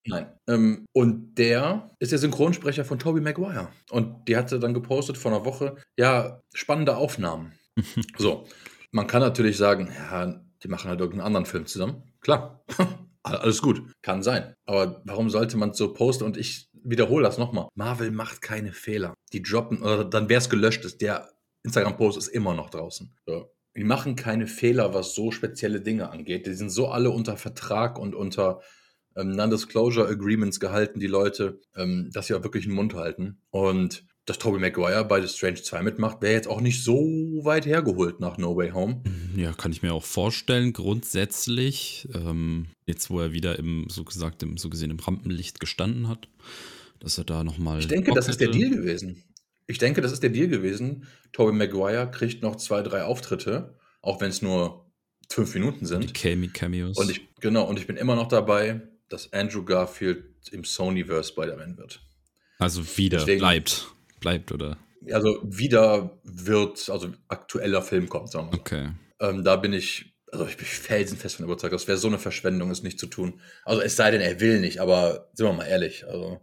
Nein. 0.07 0.27
Ähm, 0.47 0.85
und 0.93 1.35
der 1.35 1.91
ist 1.99 2.11
der 2.11 2.19
Synchronsprecher 2.19 2.85
von 2.85 2.99
Tobey 2.99 3.21
Maguire. 3.21 3.69
Und 3.89 4.27
die 4.27 4.37
hatte 4.37 4.59
dann 4.59 4.73
gepostet 4.73 5.17
vor 5.17 5.31
einer 5.31 5.45
Woche, 5.45 5.77
ja, 5.97 6.41
spannende 6.53 6.97
Aufnahmen. 6.97 7.53
so, 8.17 8.45
man 8.91 9.07
kann 9.07 9.21
natürlich 9.21 9.57
sagen, 9.57 9.89
ja, 10.11 10.41
die 10.63 10.67
machen 10.67 10.89
halt 10.89 10.99
irgendeinen 10.99 11.27
anderen 11.27 11.45
Film 11.45 11.65
zusammen. 11.65 12.03
Klar, 12.21 12.63
Alles 13.25 13.61
gut, 13.61 13.81
kann 14.03 14.21
sein. 14.21 14.53
Aber 14.65 15.01
warum 15.05 15.29
sollte 15.29 15.57
man 15.57 15.73
so 15.73 15.93
posten? 15.93 16.23
Und 16.23 16.37
ich 16.37 16.69
wiederhole 16.73 17.23
das 17.23 17.37
nochmal. 17.37 17.67
Marvel 17.73 18.11
macht 18.11 18.41
keine 18.41 18.71
Fehler. 18.71 19.15
Die 19.33 19.41
droppen, 19.41 19.81
oder 19.81 20.05
dann 20.05 20.29
wäre 20.29 20.39
es 20.39 20.49
gelöscht 20.49 20.85
ist. 20.85 21.01
Der 21.01 21.31
Instagram-Post 21.63 22.17
ist 22.17 22.27
immer 22.27 22.53
noch 22.53 22.69
draußen. 22.69 23.15
So. 23.25 23.51
Die 23.75 23.83
machen 23.83 24.15
keine 24.15 24.45
Fehler, 24.45 24.93
was 24.93 25.15
so 25.15 25.31
spezielle 25.31 25.81
Dinge 25.81 26.11
angeht. 26.11 26.45
Die 26.45 26.53
sind 26.53 26.69
so 26.69 26.89
alle 26.89 27.09
unter 27.09 27.35
Vertrag 27.35 27.97
und 27.97 28.13
unter 28.13 28.61
ähm, 29.15 29.31
Non-Disclosure 29.31 30.07
Agreements 30.07 30.59
gehalten, 30.59 30.99
die 30.99 31.07
Leute, 31.07 31.59
ähm, 31.75 32.11
dass 32.13 32.27
sie 32.27 32.35
auch 32.35 32.43
wirklich 32.43 32.65
den 32.65 32.75
Mund 32.75 32.93
halten. 32.93 33.41
Und 33.49 34.05
dass 34.25 34.39
Tobey 34.39 34.59
Maguire 34.59 35.05
bei 35.05 35.21
The 35.21 35.27
Strange 35.27 35.61
2 35.61 35.83
mitmacht, 35.83 36.21
wäre 36.21 36.33
jetzt 36.33 36.47
auch 36.47 36.59
nicht 36.59 36.83
so 36.83 36.95
weit 37.43 37.65
hergeholt 37.65 38.19
nach 38.19 38.37
No 38.37 38.55
Way 38.55 38.71
Home. 38.71 39.03
Mhm, 39.05 39.39
ja, 39.39 39.53
kann 39.53 39.71
ich 39.71 39.83
mir 39.83 39.93
auch 39.93 40.03
vorstellen, 40.03 40.73
grundsätzlich, 40.73 42.07
ähm, 42.13 42.67
jetzt 42.87 43.09
wo 43.11 43.19
er 43.19 43.33
wieder 43.33 43.59
im, 43.59 43.87
so 43.89 44.03
gesagt, 44.03 44.41
im, 44.41 44.57
so 44.57 44.69
gesehen 44.69 44.89
im 44.89 44.99
Rampenlicht 44.99 45.59
gestanden 45.59 46.07
hat, 46.07 46.27
dass 46.99 47.19
er 47.19 47.23
da 47.23 47.43
nochmal. 47.43 47.79
Ich 47.79 47.87
denke, 47.87 48.07
Bock 48.07 48.15
das 48.15 48.27
ist 48.27 48.41
der 48.41 48.49
Deal 48.49 48.71
gewesen. 48.71 49.23
Ich 49.67 49.77
denke, 49.77 50.01
das 50.01 50.11
ist 50.11 50.23
der 50.23 50.31
Deal 50.31 50.47
gewesen. 50.47 51.05
Tobey 51.31 51.53
Maguire 51.53 52.09
kriegt 52.09 52.41
noch 52.41 52.55
zwei, 52.55 52.81
drei 52.81 53.03
Auftritte, 53.03 53.75
auch 54.01 54.21
wenn 54.21 54.29
es 54.29 54.41
nur 54.41 54.91
fünf 55.29 55.53
Minuten 55.53 55.85
sind. 55.85 56.23
Die 56.23 56.47
Cameos. 56.47 56.97
Und 56.97 57.11
ich, 57.11 57.27
genau, 57.41 57.65
und 57.65 57.77
ich 57.77 57.85
bin 57.85 57.97
immer 57.97 58.15
noch 58.15 58.27
dabei, 58.27 58.81
dass 59.07 59.31
Andrew 59.33 59.63
Garfield 59.63 60.25
im 60.51 60.63
Sonyverse 60.63 61.29
Spider-Man 61.29 61.77
wird. 61.77 62.01
Also 62.57 62.83
wieder 62.97 63.19
Deswegen, 63.19 63.39
bleibt 63.39 63.94
bleibt, 64.19 64.51
oder? 64.51 64.77
Also 65.11 65.39
wieder 65.43 66.19
wird, 66.23 66.89
also 66.89 67.11
aktueller 67.27 67.81
Film 67.81 68.09
kommt, 68.09 68.31
sagen 68.31 68.47
wir 68.47 68.51
mal. 68.51 68.59
Okay. 68.59 68.89
Ähm, 69.19 69.43
da 69.43 69.55
bin 69.55 69.73
ich, 69.73 70.15
also 70.31 70.45
ich 70.47 70.57
bin 70.57 70.65
felsenfest 70.65 71.35
von 71.37 71.45
überzeugt, 71.45 71.73
das 71.73 71.87
wäre 71.87 71.97
so 71.97 72.07
eine 72.07 72.19
Verschwendung, 72.19 72.71
es 72.71 72.83
nicht 72.83 72.99
zu 72.99 73.07
tun. 73.07 73.39
Also 73.63 73.81
es 73.81 73.95
sei 73.95 74.11
denn, 74.11 74.21
er 74.21 74.39
will 74.39 74.59
nicht, 74.59 74.79
aber 74.79 75.29
sind 75.33 75.45
wir 75.47 75.53
mal 75.53 75.65
ehrlich, 75.65 76.07
also. 76.07 76.41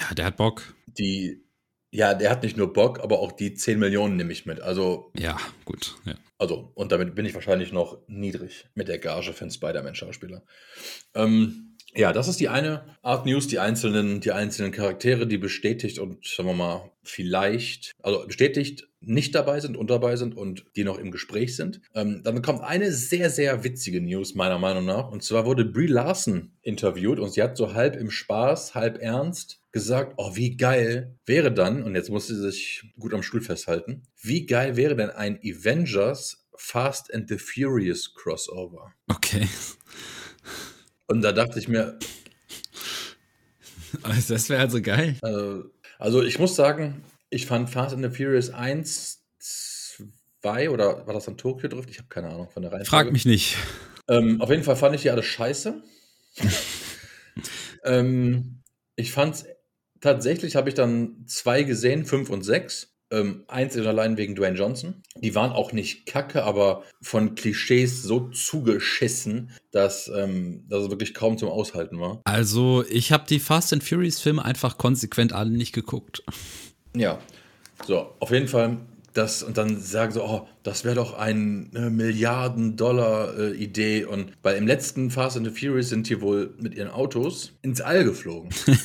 Ja, 0.00 0.14
der 0.14 0.24
hat 0.26 0.36
Bock. 0.36 0.74
Die, 0.86 1.44
ja, 1.90 2.14
der 2.14 2.30
hat 2.30 2.42
nicht 2.42 2.56
nur 2.56 2.72
Bock, 2.72 3.00
aber 3.00 3.20
auch 3.20 3.32
die 3.32 3.54
10 3.54 3.78
Millionen 3.78 4.16
nehme 4.16 4.32
ich 4.32 4.46
mit. 4.46 4.60
Also. 4.60 5.12
Ja, 5.16 5.38
gut. 5.64 5.94
Ja. 6.04 6.14
Also, 6.38 6.72
und 6.74 6.90
damit 6.90 7.14
bin 7.14 7.24
ich 7.24 7.34
wahrscheinlich 7.34 7.70
noch 7.70 7.98
niedrig 8.08 8.66
mit 8.74 8.88
der 8.88 8.98
Gage 8.98 9.32
für 9.32 9.42
einen 9.42 9.52
Spider-Man-Schauspieler. 9.52 10.42
Ähm, 11.14 11.71
ja, 11.94 12.12
das 12.12 12.28
ist 12.28 12.40
die 12.40 12.48
eine 12.48 12.84
Art 13.02 13.26
News, 13.26 13.48
die 13.48 13.58
einzelnen, 13.58 14.20
die 14.20 14.32
einzelnen 14.32 14.72
Charaktere, 14.72 15.26
die 15.26 15.38
bestätigt 15.38 15.98
und 15.98 16.26
sagen 16.26 16.48
wir 16.48 16.54
mal 16.54 16.90
vielleicht, 17.02 17.92
also 18.02 18.26
bestätigt, 18.26 18.88
nicht 19.00 19.34
dabei 19.34 19.60
sind 19.60 19.76
und 19.76 19.90
dabei 19.90 20.16
sind 20.16 20.36
und 20.36 20.64
die 20.76 20.84
noch 20.84 20.98
im 20.98 21.10
Gespräch 21.10 21.56
sind. 21.56 21.80
Ähm, 21.94 22.22
dann 22.22 22.40
kommt 22.40 22.62
eine 22.62 22.92
sehr, 22.92 23.30
sehr 23.30 23.64
witzige 23.64 24.00
News, 24.00 24.34
meiner 24.34 24.58
Meinung 24.58 24.84
nach. 24.84 25.10
Und 25.10 25.22
zwar 25.22 25.44
wurde 25.44 25.64
Brie 25.64 25.88
Larson 25.88 26.52
interviewt 26.62 27.18
und 27.18 27.32
sie 27.32 27.42
hat 27.42 27.56
so 27.56 27.74
halb 27.74 27.96
im 27.96 28.10
Spaß, 28.10 28.74
halb 28.74 29.02
ernst 29.02 29.60
gesagt, 29.72 30.14
oh, 30.16 30.36
wie 30.36 30.56
geil 30.56 31.16
wäre 31.26 31.52
dann, 31.52 31.82
und 31.82 31.94
jetzt 31.94 32.10
muss 32.10 32.28
sie 32.28 32.36
sich 32.36 32.84
gut 32.98 33.12
am 33.12 33.22
Stuhl 33.22 33.40
festhalten, 33.40 34.02
wie 34.20 34.46
geil 34.46 34.76
wäre 34.76 34.96
denn 34.96 35.10
ein 35.10 35.38
Avengers 35.42 36.46
Fast 36.54 37.12
and 37.12 37.28
the 37.28 37.38
Furious 37.38 38.14
Crossover? 38.14 38.92
Okay. 39.08 39.48
Und 41.12 41.20
da 41.20 41.32
dachte 41.32 41.58
ich 41.58 41.68
mir, 41.68 41.98
das 44.28 44.48
wäre 44.48 44.62
also 44.62 44.80
geil. 44.80 45.18
Äh, 45.22 45.68
also 45.98 46.22
ich 46.22 46.38
muss 46.38 46.56
sagen, 46.56 47.04
ich 47.28 47.44
fand 47.44 47.68
Fast 47.68 47.94
and 47.94 48.02
the 48.02 48.10
Furious 48.10 48.48
1, 48.48 49.22
2 50.40 50.70
oder 50.70 51.06
war 51.06 51.12
das 51.12 51.26
dann 51.26 51.36
Tokyo 51.36 51.68
Drift? 51.68 51.90
Ich 51.90 51.98
habe 51.98 52.08
keine 52.08 52.28
Ahnung 52.30 52.48
von 52.48 52.62
der 52.62 52.72
Reihenfolge. 52.72 52.88
Frag 52.88 53.12
mich 53.12 53.26
nicht. 53.26 53.58
Ähm, 54.08 54.40
auf 54.40 54.48
jeden 54.48 54.62
Fall 54.62 54.74
fand 54.74 54.94
ich 54.94 55.02
die 55.02 55.10
alle 55.10 55.22
scheiße. 55.22 55.82
ähm, 57.84 58.62
ich 58.96 59.12
fand 59.12 59.44
tatsächlich, 60.00 60.56
habe 60.56 60.70
ich 60.70 60.74
dann 60.74 61.26
zwei 61.26 61.62
gesehen, 61.62 62.06
fünf 62.06 62.30
und 62.30 62.40
sechs. 62.40 62.91
Ähm, 63.12 63.44
eins 63.46 63.76
allein 63.76 64.16
wegen 64.16 64.34
Dwayne 64.34 64.56
Johnson. 64.56 65.02
Die 65.16 65.34
waren 65.34 65.52
auch 65.52 65.72
nicht 65.72 66.06
kacke, 66.06 66.44
aber 66.44 66.82
von 67.02 67.34
Klischees 67.34 68.02
so 68.02 68.30
zugeschissen, 68.30 69.50
dass, 69.70 70.08
ähm, 70.08 70.64
dass 70.68 70.84
es 70.84 70.90
wirklich 70.90 71.12
kaum 71.12 71.36
zum 71.36 71.50
Aushalten 71.50 72.00
war. 72.00 72.22
Also, 72.24 72.84
ich 72.88 73.12
habe 73.12 73.24
die 73.28 73.38
Fast 73.38 73.72
and 73.72 73.84
Furious 73.84 74.18
Filme 74.18 74.44
einfach 74.44 74.78
konsequent 74.78 75.32
alle 75.32 75.50
nicht 75.50 75.72
geguckt. 75.72 76.22
Ja, 76.96 77.18
so, 77.86 78.14
auf 78.18 78.30
jeden 78.30 78.48
Fall 78.48 78.78
das 79.12 79.42
und 79.42 79.58
dann 79.58 79.80
sagen 79.80 80.12
so, 80.12 80.22
oh, 80.24 80.46
das 80.62 80.84
wäre 80.84 80.94
doch 80.94 81.14
eine 81.14 81.90
Milliarden-Dollar-Idee. 81.90 84.04
und 84.04 84.32
weil 84.42 84.56
im 84.56 84.66
letzten 84.66 85.10
Fast 85.10 85.36
and 85.36 85.46
the 85.46 85.52
Furious 85.52 85.90
sind 85.90 86.08
die 86.08 86.20
wohl 86.20 86.54
mit 86.58 86.74
ihren 86.74 86.90
Autos 86.90 87.52
ins 87.62 87.80
All 87.80 88.02
geflogen. 88.04 88.50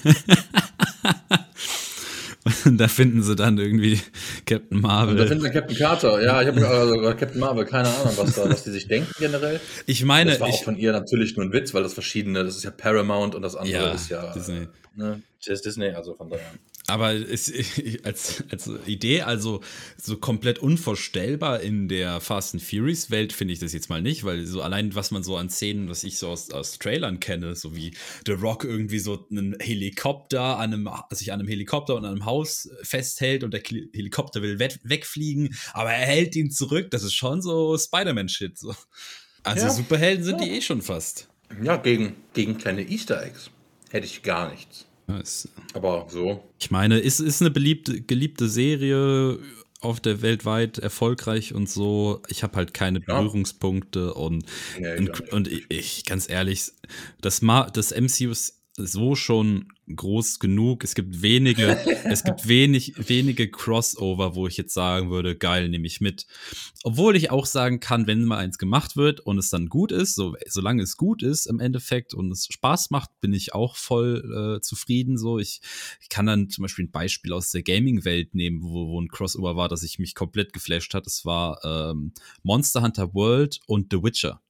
Da 2.77 2.88
finden 2.88 3.24
sie 3.24 3.36
dann 3.36 3.57
irgendwie 3.57 4.00
Captain 4.45 4.79
Marvel. 4.81 5.12
Und 5.12 5.17
da 5.17 5.25
finden 5.25 5.43
sie 5.43 5.51
Captain 5.51 5.77
Carter. 5.77 6.21
Ja, 6.21 6.41
ich 6.41 6.47
habe 6.47 6.67
also 6.67 6.95
Captain 7.17 7.39
Marvel, 7.39 7.65
keine 7.65 7.89
Ahnung, 7.89 8.13
was, 8.17 8.36
da, 8.36 8.50
was 8.50 8.63
die 8.63 8.71
sich 8.71 8.88
denken 8.88 9.12
generell. 9.19 9.59
Ich 9.86 10.03
meine, 10.03 10.31
das 10.31 10.39
war 10.39 10.50
ich, 10.50 10.55
auch 10.55 10.63
von 10.63 10.77
ihr 10.77 10.91
natürlich 10.91 11.36
nur 11.36 11.45
ein 11.45 11.53
Witz, 11.53 11.74
weil 11.74 11.83
das 11.83 11.93
verschiedene, 11.93 12.43
das 12.43 12.57
ist 12.57 12.63
ja 12.63 12.71
Paramount 12.71 13.36
und 13.36 13.41
das 13.41 13.55
andere 13.55 13.83
ja, 13.83 13.91
ist 13.91 14.09
ja 14.09 14.33
Disney. 14.33 14.67
Ne, 14.95 15.21
Disney, 15.46 15.89
also 15.89 16.15
von 16.15 16.29
daher. 16.29 16.51
Aber 16.88 17.13
es, 17.13 17.51
als, 18.03 18.44
als 18.50 18.70
Idee, 18.86 19.22
also 19.22 19.62
so 19.98 20.17
komplett 20.17 20.60
unvorstellbar 20.60 21.60
in 21.60 21.88
der 21.88 22.22
Fast 22.22 22.53
and 22.53 22.63
Furious 22.63 23.12
Welt 23.12 23.34
finde 23.34 23.53
ich 23.53 23.60
das 23.60 23.74
jetzt 23.74 23.89
mal 23.89 24.01
nicht, 24.01 24.24
weil 24.24 24.46
so 24.46 24.62
allein, 24.62 24.96
was 24.96 25.12
man 25.12 25.24
so 25.24 25.36
an 25.36 25.50
Szenen, 25.50 25.89
was 25.89 26.03
ich 26.03 26.17
so 26.17 26.29
aus, 26.29 26.50
aus 26.51 26.79
Trailern 26.79 27.20
kenne, 27.20 27.56
so 27.56 27.75
wie 27.75 27.94
The 28.25 28.34
Rock 28.34 28.63
irgendwie 28.63 29.00
so 29.00 29.25
einen 29.29 29.60
Helikopter 29.60 30.58
an 30.58 30.74
einem, 30.74 30.89
sich 31.12 31.34
an 31.34 31.39
einem 31.39 31.50
Helikopter 31.50 31.96
und 31.96 32.06
an 32.06 32.12
einem 32.12 32.25
Haus 32.25 32.70
festhält 32.82 33.44
und 33.44 33.53
der 33.53 33.62
Helikopter 33.62 34.41
will 34.41 34.60
wegfliegen, 34.60 35.56
aber 35.74 35.91
er 35.91 36.06
hält 36.06 36.36
ihn 36.36 36.51
zurück, 36.51 36.89
das 36.91 37.03
ist 37.03 37.13
schon 37.13 37.41
so 37.41 37.77
Spider-Man-Shit. 37.77 38.58
So. 38.58 38.74
Also 39.44 39.65
ja. 39.65 39.72
Superhelden 39.72 40.24
sind 40.24 40.39
ja. 40.39 40.48
die 40.48 40.53
eh 40.53 40.62
schon 40.62 40.82
fast. 40.82 41.27
Ja, 41.62 41.77
gegen, 41.77 42.15
gegen 42.34 42.58
kleine 42.58 42.82
Easter 42.82 43.24
Eggs 43.24 43.50
hätte 43.89 44.06
ich 44.06 44.24
gar 44.24 44.51
nichts. 44.51 44.86
Ist, 45.21 45.49
Aber 45.73 46.05
so. 46.09 46.43
Ich 46.59 46.69
meine, 46.69 46.99
ist, 46.99 47.19
ist 47.19 47.41
eine 47.41 47.49
beliebte, 47.49 48.01
geliebte 48.01 48.49
Serie 48.49 49.39
auf 49.79 49.99
der 49.99 50.21
weltweit 50.21 50.79
erfolgreich 50.79 51.53
und 51.53 51.69
so. 51.69 52.21
Ich 52.27 52.43
habe 52.43 52.57
halt 52.57 52.73
keine 52.73 52.99
ja. 52.99 53.05
Berührungspunkte 53.05 54.13
und, 54.13 54.45
nee, 54.79 54.97
und, 54.97 55.31
und 55.31 55.47
ich, 55.47 55.65
ich, 55.69 56.05
ganz 56.05 56.29
ehrlich, 56.29 56.71
das, 57.21 57.41
Ma 57.41 57.69
das 57.69 57.91
MCU 57.91 58.33
so 58.77 59.15
schon 59.15 59.74
groß 59.93 60.39
genug. 60.39 60.84
Es 60.84 60.93
gibt 60.93 61.22
wenige, 61.22 61.77
es 62.05 62.24
gibt 62.24 62.48
wenig, 62.48 62.93
wenige 63.10 63.50
Crossover, 63.50 64.36
wo 64.36 64.48
ich 64.48 64.57
jetzt 64.57 64.74
sagen 64.74 65.10
würde, 65.10 65.36
geil, 65.36 65.69
nehme 65.69 65.88
ich 65.88 66.00
mit. 66.00 66.27
Obwohl 66.84 67.15
ich 67.15 67.31
auch 67.31 67.46
sagen 67.46 67.79
kann, 67.79 68.05
wenn 68.05 68.24
mal 68.24 68.38
eins 68.38 68.57
gemacht 68.57 68.96
wird 68.96 69.19
und 69.19 69.39
es 69.39 69.50
dann 69.50 69.67
gut 69.67 69.91
ist, 69.91 70.15
so, 70.15 70.36
solange 70.48 70.84
es 70.84 70.96
gut 70.96 71.24
ist 71.24 71.48
im 71.48 71.60
Endeffekt 71.60 72.13
und 72.13 72.31
es 72.31 72.48
Spaß 72.51 72.91
macht, 72.91 73.10
bin 73.19 73.34
ich 73.34 73.53
auch 73.53 73.75
voll 73.75 74.57
äh, 74.57 74.62
zufrieden. 74.62 75.17
So, 75.17 75.39
ich, 75.39 75.62
ich 76.00 76.10
kann 76.10 76.27
dann 76.27 76.50
zum 76.50 76.62
Beispiel 76.62 76.86
ein 76.86 76.91
Beispiel 76.91 77.34
aus 77.34 77.51
der 77.51 77.63
Gaming-Welt 77.63 78.36
nehmen, 78.36 78.62
wo, 78.62 78.88
wo 78.88 79.01
ein 79.01 79.07
Crossover 79.07 79.55
war, 79.55 79.69
das 79.69 79.84
ich 79.84 79.98
mich 79.98 80.13
komplett 80.13 80.53
geflasht 80.53 80.93
hat. 80.93 81.05
Das 81.05 81.25
war 81.25 81.60
ähm, 81.63 82.13
Monster 82.43 82.84
Hunter 82.84 83.13
World 83.13 83.60
und 83.65 83.88
The 83.91 84.03
Witcher. 84.03 84.41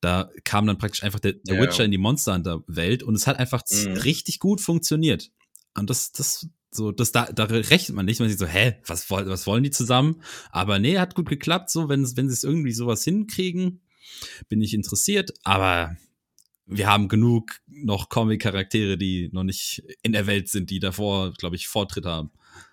Da 0.00 0.30
kam 0.44 0.66
dann 0.66 0.78
praktisch 0.78 1.02
einfach 1.02 1.20
der, 1.20 1.34
der 1.34 1.56
ja, 1.56 1.62
Witcher 1.62 1.84
in 1.84 1.90
die 1.90 1.98
Monster 1.98 2.34
Hunter 2.34 2.62
Welt 2.66 3.02
und 3.02 3.14
es 3.14 3.26
hat 3.26 3.38
einfach 3.38 3.62
mhm. 3.70 3.92
richtig 3.98 4.38
gut 4.38 4.60
funktioniert. 4.60 5.30
Und 5.74 5.90
das, 5.90 6.12
das, 6.12 6.48
so, 6.70 6.90
das, 6.90 7.12
da, 7.12 7.26
da 7.26 7.44
rechnet 7.44 7.94
man 7.94 8.06
nicht. 8.06 8.20
Man 8.20 8.28
sieht 8.28 8.38
so, 8.38 8.46
hä, 8.46 8.76
was, 8.86 9.10
was 9.10 9.46
wollen 9.46 9.62
die 9.62 9.70
zusammen? 9.70 10.22
Aber 10.50 10.78
nee, 10.78 10.98
hat 10.98 11.14
gut 11.14 11.28
geklappt. 11.28 11.70
So, 11.70 11.88
wenn, 11.88 12.04
wenn 12.16 12.28
sie 12.28 12.34
es 12.34 12.44
irgendwie 12.44 12.72
sowas 12.72 13.04
hinkriegen, 13.04 13.80
bin 14.48 14.62
ich 14.62 14.74
interessiert. 14.74 15.32
Aber 15.44 15.96
wir 16.66 16.88
haben 16.88 17.08
genug 17.08 17.60
noch 17.66 18.08
Comic-Charaktere, 18.08 18.96
die 18.96 19.30
noch 19.32 19.44
nicht 19.44 19.82
in 20.02 20.12
der 20.12 20.26
Welt 20.26 20.48
sind, 20.48 20.70
die 20.70 20.80
davor, 20.80 21.32
glaube 21.34 21.56
ich, 21.56 21.68
Vortritt 21.68 22.06
haben. 22.06 22.30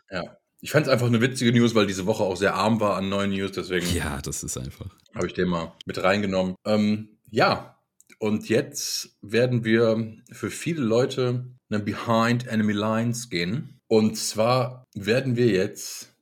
Ja. 0.10 0.24
Ich 0.62 0.72
fand 0.72 0.88
es 0.88 0.92
einfach 0.92 1.08
eine 1.08 1.22
witzige 1.22 1.54
News, 1.54 1.74
weil 1.74 1.88
diese 1.88 2.06
Woche 2.06 2.24
auch 2.24 2.36
sehr 2.36 2.56
arm 2.56 2.80
war 2.80 2.98
an 2.98 3.10
neuen 3.10 3.32
News, 3.32 3.54
deswegen. 3.54 3.88
Ja, 3.96 4.22
das 4.22 4.44
ist 4.44 4.58
einfach. 4.58 4.88
Habe 5.16 5.28
ich 5.28 5.34
den 5.34 5.48
mal 5.48 5.74
mit 5.86 6.04
reingenommen. 6.04 6.56
Ähm, 6.66 7.18
ja, 7.32 7.78
und 8.20 8.50
jetzt 8.50 9.18
werden 9.22 9.63
wir 9.63 10.13
für 10.32 10.51
viele 10.51 10.82
Leute 10.82 11.46
eine 11.70 11.80
Behind 11.80 12.48
Enemy 12.48 12.74
Lines 12.74 13.30
gehen. 13.30 13.80
Und 13.88 14.18
zwar 14.18 14.86
werden 14.94 15.38
wir 15.38 15.48
jetzt 15.48 16.13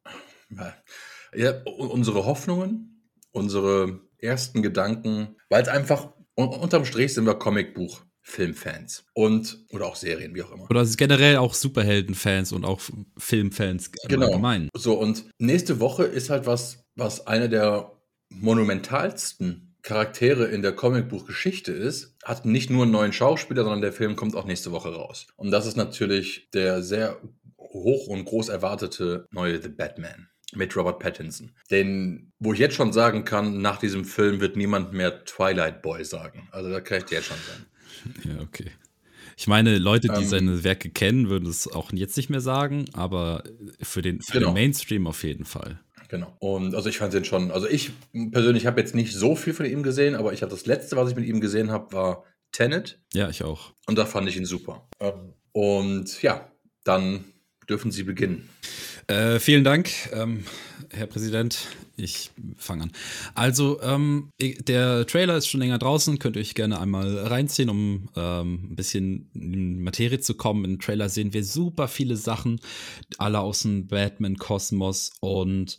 ja, 1.35 1.63
unsere 1.65 2.25
Hoffnungen, 2.25 3.09
unsere 3.31 4.01
ersten 4.19 4.61
Gedanken, 4.61 5.35
weil 5.49 5.63
es 5.63 5.67
einfach 5.67 6.13
unterm 6.35 6.85
Strich 6.85 7.13
sind 7.13 7.25
wir 7.25 7.35
Comicbuch 7.35 8.03
Filmfans 8.29 9.05
und 9.13 9.57
oder 9.71 9.85
auch 9.85 9.95
Serien, 9.95 10.35
wie 10.35 10.43
auch 10.43 10.51
immer. 10.51 10.69
Oder 10.69 10.85
generell 10.97 11.37
auch 11.37 11.53
Superheldenfans 11.53 12.51
und 12.51 12.65
auch 12.65 12.81
Filmfans 13.17 13.89
genau. 14.07 14.25
allgemein. 14.25 14.69
So, 14.75 14.95
und 14.99 15.25
nächste 15.39 15.79
Woche 15.79 16.03
ist 16.03 16.29
halt 16.29 16.45
was, 16.45 16.83
was 16.95 17.25
eine 17.25 17.47
der 17.47 17.93
monumentalsten 18.29 19.77
Charaktere 19.81 20.45
in 20.47 20.61
der 20.61 20.73
Comicbuchgeschichte 20.73 21.71
ist, 21.71 22.17
hat 22.25 22.45
nicht 22.45 22.69
nur 22.69 22.83
einen 22.83 22.91
neuen 22.91 23.13
Schauspieler, 23.13 23.63
sondern 23.63 23.81
der 23.81 23.93
Film 23.93 24.17
kommt 24.17 24.35
auch 24.35 24.45
nächste 24.45 24.73
Woche 24.73 24.93
raus. 24.93 25.27
Und 25.37 25.49
das 25.51 25.65
ist 25.65 25.77
natürlich 25.77 26.49
der 26.53 26.83
sehr 26.83 27.21
hoch 27.57 28.07
und 28.07 28.25
groß 28.25 28.49
erwartete 28.49 29.25
neue 29.31 29.61
The 29.61 29.69
Batman 29.69 30.27
mit 30.53 30.75
Robert 30.75 30.99
Pattinson. 30.99 31.53
Den, 31.71 32.33
wo 32.39 32.51
ich 32.51 32.59
jetzt 32.59 32.75
schon 32.75 32.91
sagen 32.91 33.23
kann, 33.23 33.61
nach 33.61 33.77
diesem 33.77 34.03
Film 34.03 34.41
wird 34.41 34.57
niemand 34.57 34.91
mehr 34.91 35.23
Twilight 35.23 35.81
Boy 35.81 36.03
sagen. 36.03 36.49
Also 36.51 36.69
da 36.69 36.81
kann 36.81 36.97
ich 36.97 37.05
dir 37.05 37.15
jetzt 37.15 37.27
schon 37.27 37.37
sagen. 37.37 37.65
Ja, 38.23 38.41
okay. 38.41 38.71
Ich 39.35 39.47
meine, 39.47 39.77
Leute, 39.77 40.07
die 40.07 40.23
ähm, 40.23 40.27
seine 40.27 40.63
Werke 40.63 40.89
kennen, 40.89 41.29
würden 41.29 41.47
es 41.47 41.71
auch 41.71 41.91
jetzt 41.93 42.17
nicht 42.17 42.29
mehr 42.29 42.41
sagen, 42.41 42.85
aber 42.93 43.43
für 43.81 44.01
den, 44.01 44.21
für 44.21 44.39
genau. 44.39 44.49
den 44.49 44.53
Mainstream 44.55 45.05
auf 45.05 45.23
jeden 45.23 45.45
Fall. 45.45 45.79
Genau. 46.09 46.35
Und 46.39 46.73
also 46.73 46.89
ich 46.89 46.97
fand 46.97 47.13
den 47.13 47.25
schon, 47.25 47.51
also 47.51 47.67
ich 47.67 47.91
persönlich 48.31 48.65
habe 48.65 48.79
jetzt 48.79 48.95
nicht 48.95 49.13
so 49.13 49.35
viel 49.35 49.53
von 49.53 49.65
ihm 49.65 49.83
gesehen, 49.83 50.15
aber 50.15 50.33
ich 50.33 50.41
habe 50.41 50.49
das 50.49 50.65
letzte, 50.65 50.95
was 50.95 51.09
ich 51.09 51.15
mit 51.15 51.25
ihm 51.25 51.41
gesehen 51.41 51.71
habe, 51.71 51.93
war 51.93 52.23
Tenet. 52.51 52.99
Ja, 53.13 53.29
ich 53.29 53.43
auch. 53.43 53.73
Und 53.87 53.97
da 53.97 54.05
fand 54.05 54.27
ich 54.29 54.37
ihn 54.37 54.45
super. 54.45 54.87
Ähm, 54.99 55.33
und 55.51 56.21
ja, 56.21 56.49
dann 56.83 57.25
dürfen 57.69 57.91
Sie 57.91 58.03
beginnen. 58.03 58.47
Äh, 59.07 59.39
vielen 59.39 59.63
Dank, 59.63 59.89
ähm, 60.11 60.43
Herr 60.91 61.07
Präsident. 61.07 61.67
Ich 61.95 62.29
fange 62.57 62.83
an. 62.83 62.91
Also, 63.33 63.81
ähm, 63.81 64.29
der 64.39 65.07
Trailer 65.07 65.37
ist 65.37 65.47
schon 65.47 65.61
länger 65.61 65.79
draußen. 65.79 66.19
Könnt 66.19 66.35
ihr 66.35 66.41
euch 66.41 66.53
gerne 66.53 66.79
einmal 66.79 67.17
reinziehen, 67.17 67.69
um 67.69 68.09
ähm, 68.15 68.71
ein 68.71 68.75
bisschen 68.75 69.31
in 69.33 69.81
Materie 69.81 70.19
zu 70.19 70.35
kommen. 70.35 70.63
Im 70.65 70.79
Trailer 70.79 71.09
sehen 71.09 71.33
wir 71.33 71.43
super 71.43 71.87
viele 71.87 72.15
Sachen, 72.15 72.59
alle 73.17 73.39
aus 73.39 73.61
dem 73.61 73.87
Batman-Kosmos. 73.87 75.13
Und 75.21 75.77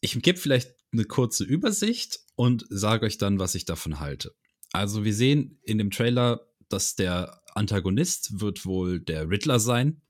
ich 0.00 0.20
gebe 0.20 0.38
vielleicht 0.38 0.72
eine 0.92 1.04
kurze 1.04 1.44
Übersicht 1.44 2.18
und 2.34 2.66
sage 2.68 3.06
euch 3.06 3.18
dann, 3.18 3.38
was 3.38 3.54
ich 3.54 3.64
davon 3.64 4.00
halte. 4.00 4.32
Also, 4.72 5.04
wir 5.04 5.14
sehen 5.14 5.60
in 5.62 5.78
dem 5.78 5.90
Trailer, 5.90 6.40
dass 6.68 6.96
der 6.96 7.41
Antagonist 7.54 8.40
wird 8.40 8.64
wohl 8.64 9.00
der 9.00 9.28
Riddler 9.28 9.60
sein. 9.60 10.02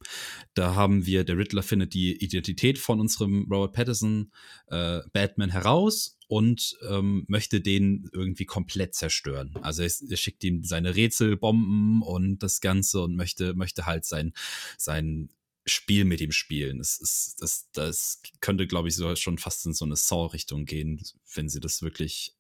Da 0.55 0.75
haben 0.75 1.07
wir, 1.07 1.25
der 1.25 1.39
Riddler 1.39 1.63
findet 1.63 1.95
die 1.95 2.17
Identität 2.23 2.79
von 2.79 3.01
unserem 3.01 3.47
Robert 3.51 3.73
Pattinson 3.73 4.33
äh, 4.69 5.01
Batman 5.13 5.51
heraus 5.51 6.19
und 6.29 6.79
ähm, 6.89 7.25
möchte 7.29 7.61
den 7.61 8.09
irgendwie 8.13 8.47
komplett 8.47 8.95
zerstören. 8.95 9.55
Also 9.61 9.83
er, 9.83 9.91
er, 10.09 10.17
schickt 10.17 10.43
ihm 10.45 10.65
seine 10.65 10.97
Rätselbomben 10.97 12.03
und 12.03 12.43
das 12.43 12.61
Ganze 12.61 13.03
und 13.03 13.17
möchte, 13.17 13.55
möchte 13.55 13.87
halt 13.87 14.05
sein, 14.05 14.33
sein 14.79 15.29
Spiel 15.67 16.05
mit 16.05 16.21
ihm 16.21 16.33
spielen. 16.33 16.79
Das, 16.79 16.99
ist, 16.99 17.37
das, 17.41 17.69
das 17.73 18.23
könnte, 18.41 18.67
glaube 18.67 18.89
ich, 18.89 18.97
so 18.97 19.15
schon 19.15 19.39
fast 19.39 19.67
in 19.67 19.75
so 19.75 19.85
eine 19.85 19.97
Saw-Richtung 19.97 20.65
gehen, 20.65 21.03
wenn 21.35 21.49
sie 21.49 21.61
das 21.61 21.83
wirklich 21.83 22.35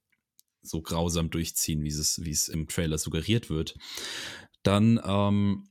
so 0.63 0.81
grausam 0.81 1.31
durchziehen, 1.31 1.83
wie 1.83 1.89
es, 1.89 2.25
wie 2.25 2.31
es 2.31 2.49
im 2.49 2.69
Trailer 2.69 2.99
suggeriert 2.99 3.51
wird. 3.51 3.77
Dann 4.62 5.00
ähm, 5.04 5.69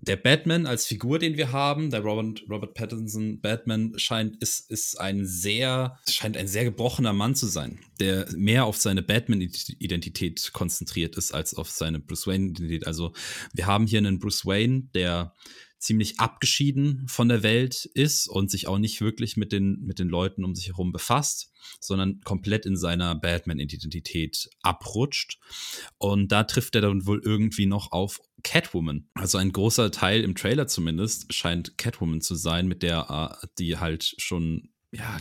der 0.00 0.16
Batman 0.16 0.66
als 0.66 0.86
Figur, 0.86 1.18
den 1.18 1.36
wir 1.36 1.52
haben, 1.52 1.90
der 1.90 2.00
Robert, 2.00 2.42
Robert 2.50 2.74
Pattinson 2.74 3.40
Batman 3.40 3.98
scheint 3.98 4.36
ist, 4.42 4.70
ist 4.70 5.00
ein 5.00 5.24
sehr 5.24 5.98
scheint 6.08 6.36
ein 6.36 6.48
sehr 6.48 6.64
gebrochener 6.64 7.12
Mann 7.12 7.34
zu 7.34 7.46
sein, 7.46 7.80
der 8.00 8.26
mehr 8.36 8.64
auf 8.64 8.76
seine 8.76 9.02
Batman-Identität 9.02 10.52
konzentriert 10.52 11.16
ist 11.16 11.32
als 11.32 11.54
auf 11.54 11.70
seine 11.70 12.00
Bruce 12.00 12.26
Wayne-Identität. 12.26 12.86
Also 12.86 13.12
wir 13.52 13.66
haben 13.66 13.86
hier 13.86 13.98
einen 13.98 14.18
Bruce 14.18 14.44
Wayne, 14.44 14.88
der 14.94 15.34
ziemlich 15.78 16.18
abgeschieden 16.18 17.06
von 17.06 17.28
der 17.28 17.42
Welt 17.42 17.84
ist 17.94 18.28
und 18.28 18.50
sich 18.50 18.66
auch 18.66 18.78
nicht 18.78 19.00
wirklich 19.00 19.36
mit 19.36 19.52
den, 19.52 19.80
mit 19.82 19.98
den 19.98 20.08
Leuten 20.08 20.44
um 20.44 20.54
sich 20.54 20.68
herum 20.68 20.90
befasst, 20.90 21.52
sondern 21.80 22.20
komplett 22.22 22.66
in 22.66 22.76
seiner 22.76 23.14
Batman-Identität 23.14 24.48
abrutscht. 24.62 25.38
Und 25.98 26.32
da 26.32 26.44
trifft 26.44 26.74
er 26.74 26.82
dann 26.82 27.06
wohl 27.06 27.20
irgendwie 27.24 27.66
noch 27.66 27.92
auf 27.92 28.20
Catwoman. 28.42 29.08
Also 29.14 29.38
ein 29.38 29.52
großer 29.52 29.90
Teil 29.90 30.22
im 30.22 30.34
Trailer 30.34 30.66
zumindest 30.66 31.32
scheint 31.32 31.78
Catwoman 31.78 32.20
zu 32.20 32.34
sein, 32.34 32.68
mit 32.68 32.82
der, 32.82 33.40
äh, 33.42 33.46
die 33.58 33.78
halt 33.78 34.14
schon, 34.18 34.70
ja, 34.92 35.20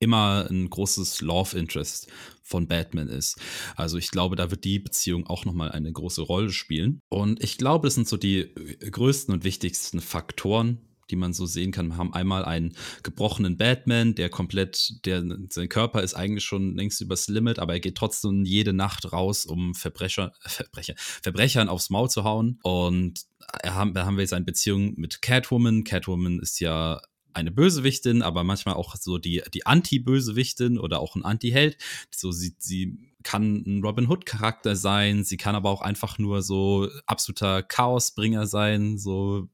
immer 0.00 0.48
ein 0.50 0.68
großes 0.68 1.20
Love 1.20 1.56
Interest 1.56 2.08
von 2.42 2.66
Batman 2.66 3.08
ist. 3.08 3.38
Also 3.76 3.98
ich 3.98 4.10
glaube, 4.10 4.34
da 4.34 4.50
wird 4.50 4.64
die 4.64 4.78
Beziehung 4.78 5.26
auch 5.26 5.44
nochmal 5.44 5.70
eine 5.72 5.92
große 5.92 6.22
Rolle 6.22 6.50
spielen. 6.50 7.00
Und 7.10 7.42
ich 7.44 7.58
glaube, 7.58 7.86
das 7.86 7.94
sind 7.94 8.08
so 8.08 8.16
die 8.16 8.38
äh, 8.38 8.90
größten 8.90 9.32
und 9.32 9.44
wichtigsten 9.44 10.00
Faktoren, 10.00 10.78
die 11.10 11.16
man 11.16 11.32
so 11.32 11.46
sehen 11.46 11.72
kann. 11.72 11.88
Wir 11.88 11.96
haben 11.96 12.14
einmal 12.14 12.44
einen 12.44 12.74
gebrochenen 13.02 13.56
Batman, 13.56 14.14
der 14.14 14.30
komplett, 14.30 15.04
der 15.04 15.24
sein 15.48 15.68
Körper 15.68 16.02
ist 16.02 16.14
eigentlich 16.14 16.44
schon 16.44 16.76
längst 16.76 17.00
übers 17.00 17.28
Limit, 17.28 17.58
aber 17.58 17.74
er 17.74 17.80
geht 17.80 17.96
trotzdem 17.96 18.44
jede 18.44 18.72
Nacht 18.72 19.12
raus, 19.12 19.46
um 19.46 19.74
Verbrecher, 19.74 20.32
Verbrecher, 20.40 20.94
Verbrechern 20.96 21.68
aufs 21.68 21.90
Maul 21.90 22.10
zu 22.10 22.24
hauen. 22.24 22.58
Und 22.62 23.22
da 23.62 23.74
haben, 23.74 23.96
haben 23.96 24.18
wir 24.18 24.26
seine 24.26 24.44
Beziehung 24.44 24.94
mit 24.96 25.22
Catwoman. 25.22 25.84
Catwoman 25.84 26.38
ist 26.40 26.60
ja 26.60 27.00
eine 27.32 27.50
Bösewichtin, 27.50 28.22
aber 28.22 28.44
manchmal 28.44 28.74
auch 28.74 28.96
so 28.96 29.18
die, 29.18 29.42
die 29.54 29.66
Anti-Bösewichtin 29.66 30.78
oder 30.78 31.00
auch 31.00 31.16
ein 31.16 31.24
Anti-Held. 31.24 31.76
So, 32.10 32.32
sie, 32.32 32.54
sie 32.58 32.98
kann 33.22 33.62
ein 33.66 33.82
Robin 33.82 34.08
Hood-Charakter 34.08 34.76
sein, 34.76 35.24
sie 35.24 35.36
kann 35.36 35.54
aber 35.54 35.70
auch 35.70 35.82
einfach 35.82 36.18
nur 36.18 36.42
so 36.42 36.88
absoluter 37.06 37.62
Chaosbringer 37.62 38.46
sein, 38.46 38.98
so 38.98 39.48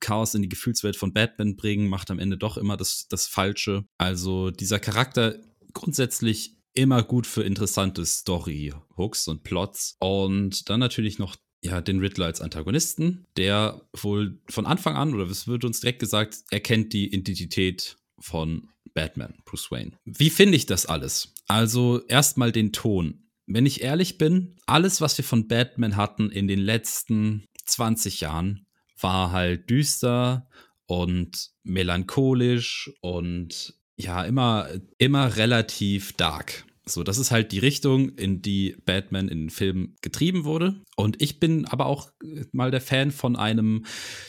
Chaos 0.00 0.34
in 0.34 0.42
die 0.42 0.48
Gefühlswelt 0.48 0.96
von 0.96 1.12
Batman 1.12 1.56
bringen, 1.56 1.88
macht 1.88 2.10
am 2.10 2.18
Ende 2.18 2.36
doch 2.36 2.56
immer 2.56 2.76
das, 2.76 3.06
das 3.08 3.26
Falsche. 3.26 3.84
Also 3.98 4.50
dieser 4.50 4.78
Charakter 4.78 5.38
grundsätzlich 5.72 6.56
immer 6.74 7.02
gut 7.02 7.26
für 7.26 7.42
interessante 7.42 8.04
Story-Hooks 8.06 9.28
und 9.28 9.42
Plots. 9.42 9.96
Und 9.98 10.68
dann 10.70 10.80
natürlich 10.80 11.18
noch 11.18 11.36
ja, 11.62 11.80
den 11.80 12.00
Riddler 12.00 12.26
als 12.26 12.40
Antagonisten, 12.40 13.26
der 13.36 13.82
wohl 13.92 14.40
von 14.48 14.66
Anfang 14.66 14.96
an, 14.96 15.14
oder 15.14 15.28
es 15.28 15.46
wird 15.46 15.64
uns 15.64 15.80
direkt 15.80 15.98
gesagt, 15.98 16.38
erkennt 16.50 16.92
die 16.92 17.12
Identität 17.12 17.96
von 18.18 18.68
Batman, 18.94 19.34
Bruce 19.44 19.70
Wayne. 19.70 19.92
Wie 20.04 20.30
finde 20.30 20.56
ich 20.56 20.66
das 20.66 20.86
alles? 20.86 21.34
Also 21.46 22.04
erstmal 22.06 22.52
den 22.52 22.72
Ton. 22.72 23.26
Wenn 23.46 23.66
ich 23.66 23.82
ehrlich 23.82 24.16
bin, 24.16 24.56
alles, 24.66 25.00
was 25.00 25.18
wir 25.18 25.24
von 25.24 25.48
Batman 25.48 25.96
hatten 25.96 26.30
in 26.30 26.48
den 26.48 26.60
letzten 26.60 27.44
20 27.66 28.20
Jahren, 28.20 28.66
war 29.02 29.32
halt 29.32 29.70
düster 29.70 30.48
und 30.86 31.50
melancholisch 31.62 32.90
und 33.00 33.74
ja, 33.96 34.22
immer, 34.24 34.68
immer 34.98 35.36
relativ 35.36 36.14
dark. 36.14 36.64
So, 36.86 37.04
das 37.04 37.18
ist 37.18 37.30
halt 37.30 37.52
die 37.52 37.58
Richtung, 37.58 38.08
in 38.10 38.42
die 38.42 38.76
Batman 38.84 39.28
in 39.28 39.42
den 39.42 39.50
Filmen 39.50 39.96
getrieben 40.02 40.44
wurde. 40.44 40.82
Und 40.96 41.20
ich 41.22 41.38
bin 41.38 41.66
aber 41.66 41.86
auch 41.86 42.10
mal 42.52 42.70
der 42.70 42.80
Fan 42.80 43.10
von 43.10 43.36
einem 43.36 43.84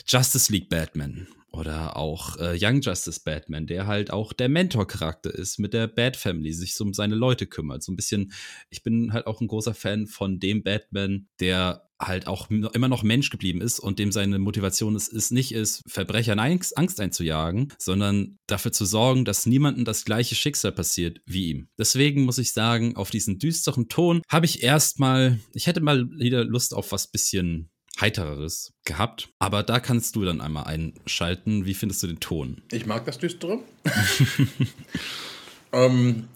Justice 0.06 0.52
League 0.52 0.68
Batman 0.68 1.26
oder 1.52 1.96
auch 1.96 2.36
äh, 2.38 2.58
Young 2.60 2.80
Justice 2.80 3.20
Batman, 3.24 3.66
der 3.66 3.86
halt 3.86 4.10
auch 4.10 4.32
der 4.32 4.48
Mentor-Charakter 4.48 5.32
ist, 5.32 5.58
mit 5.58 5.74
der 5.74 5.86
Bat 5.86 6.16
Family 6.16 6.52
sich 6.52 6.74
so 6.74 6.84
um 6.84 6.94
seine 6.94 7.14
Leute 7.14 7.46
kümmert. 7.46 7.82
So 7.82 7.92
ein 7.92 7.96
bisschen, 7.96 8.32
ich 8.70 8.82
bin 8.82 9.12
halt 9.12 9.26
auch 9.26 9.40
ein 9.40 9.48
großer 9.48 9.74
Fan 9.74 10.06
von 10.06 10.40
dem 10.40 10.62
Batman, 10.62 11.28
der 11.40 11.88
halt 12.06 12.26
auch 12.26 12.50
immer 12.50 12.88
noch 12.88 13.02
Mensch 13.02 13.30
geblieben 13.30 13.60
ist 13.60 13.78
und 13.78 13.98
dem 13.98 14.12
seine 14.12 14.38
Motivation 14.38 14.96
ist, 14.96 15.08
ist 15.08 15.30
nicht 15.30 15.52
ist, 15.52 15.82
Verbrechern 15.86 16.38
Angst, 16.38 16.76
Angst 16.76 17.00
einzujagen, 17.00 17.72
sondern 17.78 18.38
dafür 18.46 18.72
zu 18.72 18.84
sorgen, 18.84 19.24
dass 19.24 19.46
niemandem 19.46 19.84
das 19.84 20.04
gleiche 20.04 20.34
Schicksal 20.34 20.72
passiert 20.72 21.20
wie 21.26 21.50
ihm. 21.50 21.68
Deswegen 21.78 22.24
muss 22.24 22.38
ich 22.38 22.52
sagen, 22.52 22.96
auf 22.96 23.10
diesen 23.10 23.38
düsteren 23.38 23.88
Ton 23.88 24.22
habe 24.28 24.46
ich 24.46 24.62
erstmal, 24.62 25.38
ich 25.54 25.66
hätte 25.66 25.80
mal 25.80 26.10
wieder 26.10 26.44
Lust 26.44 26.74
auf 26.74 26.92
was 26.92 27.06
bisschen 27.06 27.70
heitereres 28.02 28.74
gehabt. 28.84 29.30
Aber 29.38 29.62
da 29.62 29.80
kannst 29.80 30.16
du 30.16 30.24
dann 30.24 30.42
einmal 30.42 30.64
einschalten. 30.64 31.64
Wie 31.64 31.74
findest 31.74 32.02
du 32.02 32.08
den 32.08 32.20
Ton? 32.20 32.62
Ich 32.70 32.84
mag 32.84 33.06
das 33.06 33.18
Düstere. 33.18 33.60
ähm, 35.72 36.28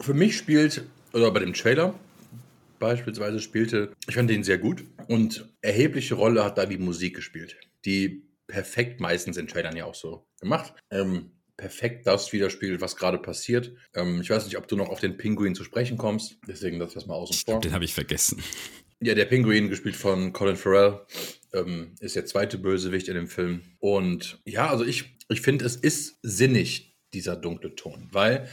für 0.00 0.14
mich 0.14 0.36
spielt, 0.36 0.84
oder 1.12 1.32
bei 1.32 1.40
dem 1.40 1.54
Trailer 1.54 1.94
beispielsweise 2.78 3.40
spielte, 3.40 3.92
ich 4.06 4.14
fand 4.14 4.30
den 4.30 4.44
sehr 4.44 4.58
gut. 4.58 4.84
Und 5.08 5.48
erhebliche 5.62 6.14
Rolle 6.14 6.44
hat 6.44 6.58
da 6.58 6.66
die 6.66 6.78
Musik 6.78 7.16
gespielt, 7.16 7.56
die 7.84 8.22
perfekt 8.46 9.00
meistens 9.00 9.36
in 9.36 9.48
Trailern 9.48 9.76
ja 9.76 9.86
auch 9.86 9.94
so 9.94 10.26
gemacht. 10.40 10.74
Ähm, 10.90 11.32
perfekt 11.56 12.06
das 12.06 12.32
widerspiegelt, 12.32 12.80
was 12.80 12.96
gerade 12.96 13.18
passiert. 13.18 13.72
Ähm, 13.94 14.20
ich 14.20 14.30
weiß 14.30 14.44
nicht, 14.44 14.58
ob 14.58 14.68
du 14.68 14.76
noch 14.76 14.90
auf 14.90 15.00
den 15.00 15.16
Pinguin 15.16 15.54
zu 15.54 15.64
sprechen 15.64 15.96
kommst, 15.96 16.38
deswegen 16.46 16.78
das 16.78 16.94
mal 17.06 17.14
außen 17.14 17.36
vor. 17.46 17.60
Den 17.60 17.72
habe 17.72 17.84
ich 17.84 17.94
vergessen. 17.94 18.42
Ja, 19.00 19.14
der 19.14 19.26
Pinguin, 19.26 19.68
gespielt 19.68 19.96
von 19.96 20.32
Colin 20.32 20.56
Farrell, 20.56 21.00
ähm, 21.52 21.94
ist 22.00 22.16
der 22.16 22.26
zweite 22.26 22.58
Bösewicht 22.58 23.08
in 23.08 23.14
dem 23.14 23.28
Film. 23.28 23.62
Und 23.78 24.40
ja, 24.44 24.68
also 24.68 24.84
ich, 24.84 25.16
ich 25.28 25.40
finde, 25.42 25.64
es 25.64 25.76
ist 25.76 26.18
sinnig, 26.22 26.96
dieser 27.12 27.36
dunkle 27.36 27.74
Ton, 27.74 28.08
weil 28.12 28.48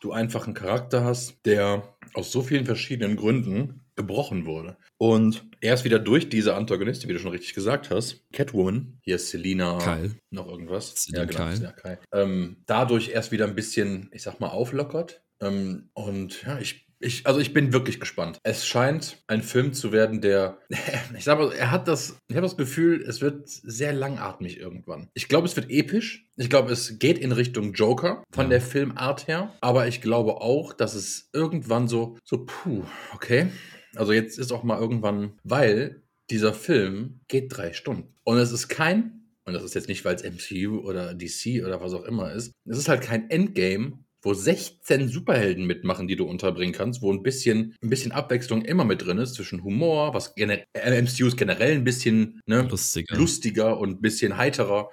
du 0.00 0.12
einfach 0.12 0.46
einen 0.46 0.54
Charakter 0.54 1.04
hast, 1.04 1.44
der 1.44 1.96
aus 2.14 2.32
so 2.32 2.42
vielen 2.42 2.64
verschiedenen 2.64 3.16
Gründen 3.16 3.84
gebrochen 3.96 4.46
wurde. 4.46 4.76
Und 4.96 5.44
erst 5.60 5.84
wieder 5.84 5.98
durch 5.98 6.28
diese 6.28 6.54
Antagonistin, 6.54 7.08
wie 7.08 7.14
du 7.14 7.18
schon 7.18 7.32
richtig 7.32 7.54
gesagt 7.54 7.90
hast, 7.90 8.24
Catwoman, 8.32 8.98
hier 9.02 9.16
ist 9.16 9.30
Selina, 9.30 9.78
Kyle. 9.78 10.14
noch 10.30 10.46
irgendwas. 10.46 10.94
Selina 10.94 11.24
ja, 11.24 11.50
genau, 11.50 11.72
Kyle. 11.72 11.74
Kyle. 11.82 11.98
Ähm, 12.12 12.62
dadurch 12.66 13.10
erst 13.10 13.32
wieder 13.32 13.46
ein 13.46 13.54
bisschen, 13.56 14.08
ich 14.12 14.22
sag 14.22 14.40
mal, 14.40 14.48
auflockert. 14.48 15.22
Ähm, 15.40 15.90
und 15.94 16.42
ja, 16.42 16.58
ich 16.58 16.87
ich, 17.00 17.26
also 17.26 17.40
ich 17.40 17.54
bin 17.54 17.72
wirklich 17.72 18.00
gespannt. 18.00 18.38
Es 18.42 18.66
scheint 18.66 19.22
ein 19.26 19.42
Film 19.42 19.72
zu 19.72 19.92
werden, 19.92 20.20
der, 20.20 20.58
ich 21.16 21.24
sag 21.24 21.38
mal, 21.38 21.52
er 21.52 21.70
hat 21.70 21.88
das, 21.88 22.18
ich 22.28 22.36
habe 22.36 22.46
das 22.46 22.56
Gefühl, 22.56 23.02
es 23.02 23.20
wird 23.20 23.48
sehr 23.48 23.92
langatmig 23.92 24.58
irgendwann. 24.58 25.08
Ich 25.14 25.28
glaube, 25.28 25.46
es 25.46 25.56
wird 25.56 25.70
episch. 25.70 26.26
Ich 26.36 26.50
glaube, 26.50 26.72
es 26.72 26.98
geht 26.98 27.18
in 27.18 27.32
Richtung 27.32 27.72
Joker 27.72 28.22
von 28.30 28.46
ja. 28.46 28.50
der 28.50 28.60
Filmart 28.60 29.28
her. 29.28 29.54
Aber 29.60 29.86
ich 29.86 30.00
glaube 30.00 30.40
auch, 30.40 30.72
dass 30.72 30.94
es 30.94 31.30
irgendwann 31.32 31.88
so, 31.88 32.16
so, 32.24 32.44
puh, 32.44 32.84
okay. 33.14 33.48
Also 33.94 34.12
jetzt 34.12 34.38
ist 34.38 34.52
auch 34.52 34.62
mal 34.62 34.78
irgendwann, 34.78 35.38
weil 35.44 36.02
dieser 36.30 36.52
Film 36.52 37.20
geht 37.28 37.56
drei 37.56 37.72
Stunden. 37.72 38.14
Und 38.24 38.38
es 38.38 38.52
ist 38.52 38.68
kein, 38.68 39.22
und 39.44 39.54
das 39.54 39.62
ist 39.62 39.74
jetzt 39.74 39.88
nicht, 39.88 40.04
weil 40.04 40.14
es 40.14 40.22
MCU 40.22 40.80
oder 40.80 41.14
DC 41.14 41.64
oder 41.64 41.80
was 41.80 41.94
auch 41.94 42.04
immer 42.04 42.32
ist, 42.32 42.52
es 42.66 42.78
ist 42.78 42.88
halt 42.88 43.00
kein 43.00 43.30
Endgame, 43.30 44.04
wo 44.20 44.34
16 44.34 45.08
Superhelden 45.08 45.64
mitmachen, 45.64 46.08
die 46.08 46.16
du 46.16 46.24
unterbringen 46.24 46.74
kannst, 46.74 47.02
wo 47.02 47.12
ein 47.12 47.22
bisschen, 47.22 47.76
ein 47.82 47.88
bisschen 47.88 48.12
Abwechslung 48.12 48.62
immer 48.62 48.84
mit 48.84 49.04
drin 49.04 49.18
ist 49.18 49.34
zwischen 49.34 49.62
Humor, 49.62 50.14
was 50.14 50.34
gener 50.34 50.58
MCU 50.74 51.26
ist 51.26 51.36
generell 51.36 51.74
ein 51.74 51.84
bisschen 51.84 52.40
ne, 52.46 52.62
lustiger. 52.62 53.16
lustiger 53.16 53.78
und 53.78 53.90
ein 53.90 54.00
bisschen 54.00 54.36
heiterer 54.36 54.90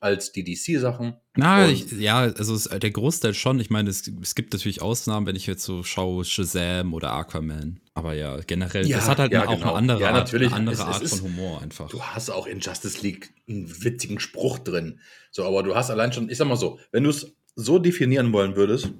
als 0.00 0.32
die 0.32 0.44
DC-Sachen. 0.44 1.14
Na, 1.36 1.68
ich, 1.68 1.90
ja, 1.92 2.18
also 2.20 2.54
es, 2.54 2.64
der 2.64 2.90
Großteil 2.90 3.32
schon. 3.32 3.58
Ich 3.58 3.70
meine, 3.70 3.88
es, 3.88 4.10
es, 4.22 4.34
gibt 4.34 4.52
natürlich 4.52 4.82
Ausnahmen, 4.82 5.26
wenn 5.26 5.34
ich 5.34 5.46
jetzt 5.46 5.64
so 5.64 5.82
schaue, 5.82 6.24
Shazam 6.24 6.92
oder 6.92 7.12
Aquaman. 7.12 7.80
Aber 7.94 8.14
ja, 8.14 8.38
generell, 8.46 8.86
ja, 8.86 8.98
das 8.98 9.08
hat 9.08 9.18
halt 9.18 9.32
ja, 9.32 9.46
auch 9.46 9.54
genau. 9.54 9.68
eine 9.68 9.76
andere, 9.76 10.00
ja, 10.02 10.12
natürlich. 10.12 10.48
eine 10.48 10.56
andere 10.56 10.74
es, 10.74 10.80
Art 10.80 11.08
von 11.08 11.22
Humor 11.22 11.62
einfach. 11.62 11.88
Du 11.88 12.02
hast 12.02 12.28
auch 12.30 12.46
in 12.46 12.60
Justice 12.60 13.00
League 13.02 13.32
einen 13.48 13.66
witzigen 13.82 14.20
Spruch 14.20 14.58
drin. 14.58 15.00
So, 15.30 15.44
aber 15.44 15.62
du 15.62 15.74
hast 15.74 15.90
allein 15.90 16.12
schon, 16.12 16.28
ich 16.28 16.36
sag 16.36 16.48
mal 16.48 16.56
so, 16.56 16.78
wenn 16.92 17.04
du 17.04 17.10
es 17.10 17.34
so 17.56 17.78
definieren 17.78 18.32
wollen 18.32 18.56
würdest, 18.56 18.90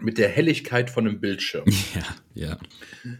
mit 0.00 0.18
der 0.18 0.28
Helligkeit 0.28 0.90
von 0.90 1.06
einem 1.06 1.20
Bildschirm, 1.20 1.66
ja, 1.94 2.06
ja. 2.34 2.58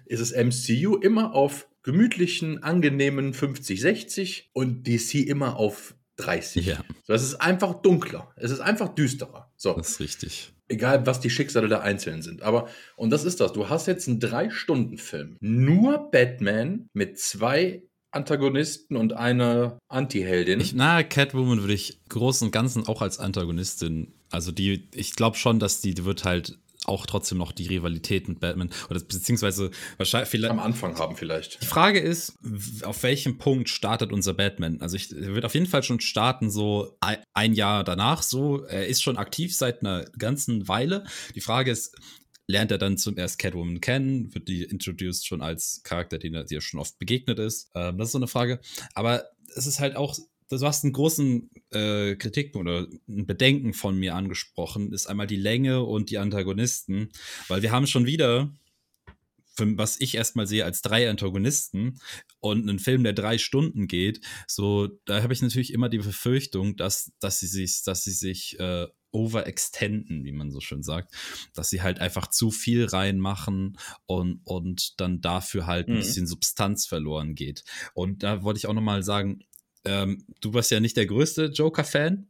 ist 0.07 0.21
es 0.21 0.33
MCU 0.33 0.97
immer 0.97 1.35
auf 1.35 1.69
gemütlichen, 1.83 2.63
angenehmen 2.63 3.33
50, 3.35 3.81
60 3.81 4.51
und 4.53 4.87
DC 4.87 5.15
immer 5.27 5.57
auf 5.57 5.95
30. 6.17 6.67
Ja. 6.67 6.85
So, 7.05 7.15
es 7.15 7.23
ist 7.23 7.37
einfach 7.37 7.81
dunkler. 7.81 8.33
Es 8.37 8.51
ist 8.51 8.61
einfach 8.61 8.89
düsterer. 8.95 9.51
So. 9.57 9.75
Das 9.75 9.91
ist 9.91 10.01
richtig. 10.01 10.53
Egal, 10.69 11.07
was 11.07 11.21
die 11.21 11.31
Schicksale 11.31 11.69
der 11.69 11.83
Einzelnen 11.83 12.23
sind. 12.23 12.43
Aber, 12.43 12.69
und 12.97 13.11
das 13.11 13.25
ist 13.25 13.41
das. 13.41 13.53
Du 13.53 13.69
hast 13.69 13.87
jetzt 13.87 14.07
einen 14.07 14.21
Drei-Stunden-Film. 14.21 15.39
Nur 15.41 16.11
Batman 16.11 16.89
mit 16.93 17.19
zwei 17.19 17.83
Antagonisten 18.13 18.97
und 18.97 19.13
eine 19.13 19.79
Anti-Heldin. 19.89 20.63
na, 20.75 21.03
Catwoman 21.03 21.61
würde 21.61 21.75
ich 21.75 22.01
großen 22.09 22.49
und 22.49 22.53
ganzen 22.53 22.87
auch 22.87 23.03
als 23.03 23.19
Antagonistin, 23.19 24.13
also 24.31 24.53
die, 24.53 24.89
ich 24.95 25.15
glaube 25.15 25.37
schon, 25.37 25.59
dass 25.59 25.81
die, 25.81 25.95
die 25.95 26.05
wird 26.05 26.25
halt 26.25 26.59
auch 26.87 27.07
trotzdem 27.07 27.39
noch 27.39 27.53
die 27.53 27.67
Rivalität 27.67 28.29
mit 28.29 28.41
Batman 28.41 28.71
oder 28.89 29.01
beziehungsweise 29.01 29.71
wahrscheinlich 29.99 30.31
vielleicht 30.31 30.51
am 30.51 30.59
Anfang 30.59 30.99
haben 30.99 31.15
vielleicht. 31.15 31.63
Die 31.63 31.67
Frage 31.67 32.01
ist, 32.01 32.39
auf 32.83 33.03
welchem 33.03 33.39
Punkt 33.39 33.69
startet 33.69 34.13
unser 34.13 34.35
Batman? 34.35 34.81
Also 34.81 34.97
ich 34.97 35.13
er 35.13 35.35
wird 35.35 35.45
auf 35.45 35.55
jeden 35.55 35.67
Fall 35.67 35.83
schon 35.83 36.01
starten 36.01 36.51
so 36.51 36.97
ein 37.35 37.53
Jahr 37.53 37.85
danach 37.85 38.23
so. 38.23 38.65
Er 38.65 38.87
ist 38.87 39.03
schon 39.03 39.19
aktiv 39.19 39.55
seit 39.55 39.83
einer 39.83 40.07
ganzen 40.19 40.69
Weile. 40.69 41.05
Die 41.35 41.43
Frage 41.43 41.71
ist, 41.71 41.95
lernt 42.51 42.71
er 42.71 42.79
dann 42.79 42.99
zum 42.99 43.17
erst 43.17 43.39
Catwoman 43.39 43.81
kennen, 43.81 44.35
wird 44.35 44.49
die 44.49 44.65
introduced 44.65 45.27
schon 45.27 45.41
als 45.41 45.83
Charakter, 45.85 46.19
den 46.19 46.35
er 46.35 46.45
dir 46.45 46.61
schon 46.61 46.81
oft 46.81 46.99
begegnet 46.99 47.39
ist. 47.39 47.71
Ähm, 47.75 47.99
das 47.99 48.09
ist 48.09 48.13
so 48.13 48.19
eine 48.19 48.29
Frage. 48.29 48.61
Aber 48.95 49.25
es 49.55 49.67
ist 49.67 49.81
halt 49.81 49.97
auch 49.97 50.17
du 50.59 50.67
hast 50.67 50.85
einen 50.85 50.93
großen 50.93 51.51
äh, 51.71 52.17
Kritik 52.17 52.57
oder 52.57 52.87
ein 53.09 53.27
Bedenken 53.27 53.73
von 53.73 53.97
mir 53.97 54.15
angesprochen, 54.15 54.93
ist 54.93 55.07
einmal 55.07 55.27
die 55.27 55.37
Länge 55.37 55.85
und 55.85 56.11
die 56.11 56.19
Antagonisten, 56.19 57.11
weil 57.49 57.63
wir 57.63 57.71
haben 57.71 57.87
schon 57.87 58.07
wieder, 58.07 58.53
was 59.57 60.01
ich 60.01 60.15
erstmal 60.17 60.47
sehe, 60.47 60.65
als 60.65 60.83
drei 60.83 61.09
Antagonisten 61.09 62.01
und 62.41 62.69
einen 62.69 62.79
Film, 62.79 63.05
der 63.05 63.13
drei 63.13 63.39
Stunden 63.39 63.87
geht, 63.87 64.21
so, 64.49 64.89
da 65.05 65.23
habe 65.23 65.33
ich 65.33 65.43
natürlich 65.43 65.73
immer 65.73 65.89
die 65.89 65.99
Befürchtung, 65.99 66.77
dass, 66.77 67.13
dass 67.21 67.39
sie 67.39 67.47
sich, 67.47 67.83
dass 67.85 68.03
sie 68.03 68.13
sich 68.13 68.59
äh, 68.59 68.89
overextenden, 69.13 70.25
wie 70.25 70.33
man 70.33 70.51
so 70.51 70.61
schön 70.61 70.83
sagt, 70.83 71.15
dass 71.55 71.71
sie 71.71 71.83
halt 71.83 72.01
einfach 72.01 72.29
zu 72.29 72.51
viel 72.51 72.87
reinmachen 72.87 73.79
und, 74.07 74.41
und 74.45 75.01
dann 75.01 75.21
dafür 75.21 75.67
halt 75.67 75.89
ein 75.89 75.95
mhm. 75.95 75.99
bisschen 75.99 76.27
Substanz 76.27 76.87
verloren 76.87 77.35
geht. 77.35 77.65
Und 77.95 78.23
da 78.23 78.43
wollte 78.43 78.59
ich 78.59 78.67
auch 78.67 78.75
nochmal 78.75 79.03
sagen, 79.03 79.45
ähm, 79.85 80.25
du 80.41 80.55
warst 80.55 80.71
ja 80.71 80.81
nicht 80.81 80.97
der 80.97 81.07
größte 81.07 81.47
Joker-Fan. 81.47 82.27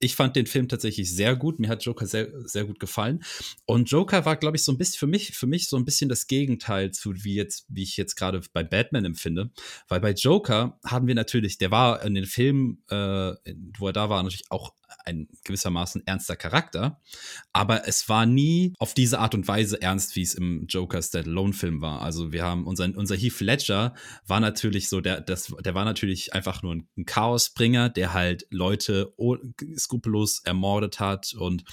Ich 0.00 0.14
fand 0.14 0.36
den 0.36 0.46
Film 0.46 0.68
tatsächlich 0.68 1.12
sehr 1.12 1.34
gut. 1.34 1.58
Mir 1.58 1.68
hat 1.68 1.84
Joker 1.84 2.06
sehr, 2.06 2.28
sehr 2.46 2.64
gut 2.64 2.78
gefallen. 2.78 3.24
Und 3.66 3.90
Joker 3.90 4.24
war, 4.24 4.36
glaube 4.36 4.56
ich, 4.56 4.62
so 4.62 4.70
ein 4.70 4.78
bisschen 4.78 4.98
für 4.98 5.06
mich, 5.08 5.32
für 5.36 5.48
mich 5.48 5.68
so 5.68 5.76
ein 5.76 5.84
bisschen 5.84 6.08
das 6.08 6.28
Gegenteil 6.28 6.92
zu 6.92 7.24
wie 7.24 7.34
jetzt, 7.34 7.66
wie 7.68 7.82
ich 7.82 7.96
jetzt 7.96 8.14
gerade 8.14 8.40
bei 8.52 8.62
Batman 8.62 9.04
empfinde. 9.04 9.50
Weil 9.88 10.00
bei 10.00 10.12
Joker 10.12 10.78
haben 10.84 11.08
wir 11.08 11.16
natürlich, 11.16 11.58
der 11.58 11.72
war 11.72 12.04
in 12.04 12.14
den 12.14 12.26
Filmen, 12.26 12.84
äh, 12.90 13.32
wo 13.76 13.88
er 13.88 13.92
da 13.92 14.08
war, 14.08 14.22
natürlich 14.22 14.50
auch 14.50 14.72
ein 15.04 15.28
gewissermaßen 15.44 16.06
ernster 16.06 16.36
Charakter, 16.36 17.00
aber 17.52 17.86
es 17.86 18.08
war 18.08 18.26
nie 18.26 18.74
auf 18.78 18.94
diese 18.94 19.18
Art 19.18 19.34
und 19.34 19.48
Weise 19.48 19.80
ernst, 19.80 20.16
wie 20.16 20.22
es 20.22 20.34
im 20.34 20.66
Joker 20.68 21.00
Alone-Film 21.14 21.80
war. 21.80 22.02
Also 22.02 22.32
wir 22.32 22.44
haben 22.44 22.66
unser, 22.66 22.84
unser 22.96 23.16
Heath 23.16 23.40
Ledger 23.40 23.94
war 24.26 24.40
natürlich 24.40 24.88
so, 24.88 25.00
der, 25.00 25.20
das, 25.20 25.54
der 25.64 25.74
war 25.74 25.84
natürlich 25.84 26.34
einfach 26.34 26.62
nur 26.62 26.74
ein 26.74 27.04
Chaosbringer, 27.06 27.88
der 27.88 28.12
halt 28.12 28.46
Leute 28.50 29.14
skrupellos 29.76 30.40
ermordet 30.44 31.00
hat 31.00 31.34
und 31.34 31.64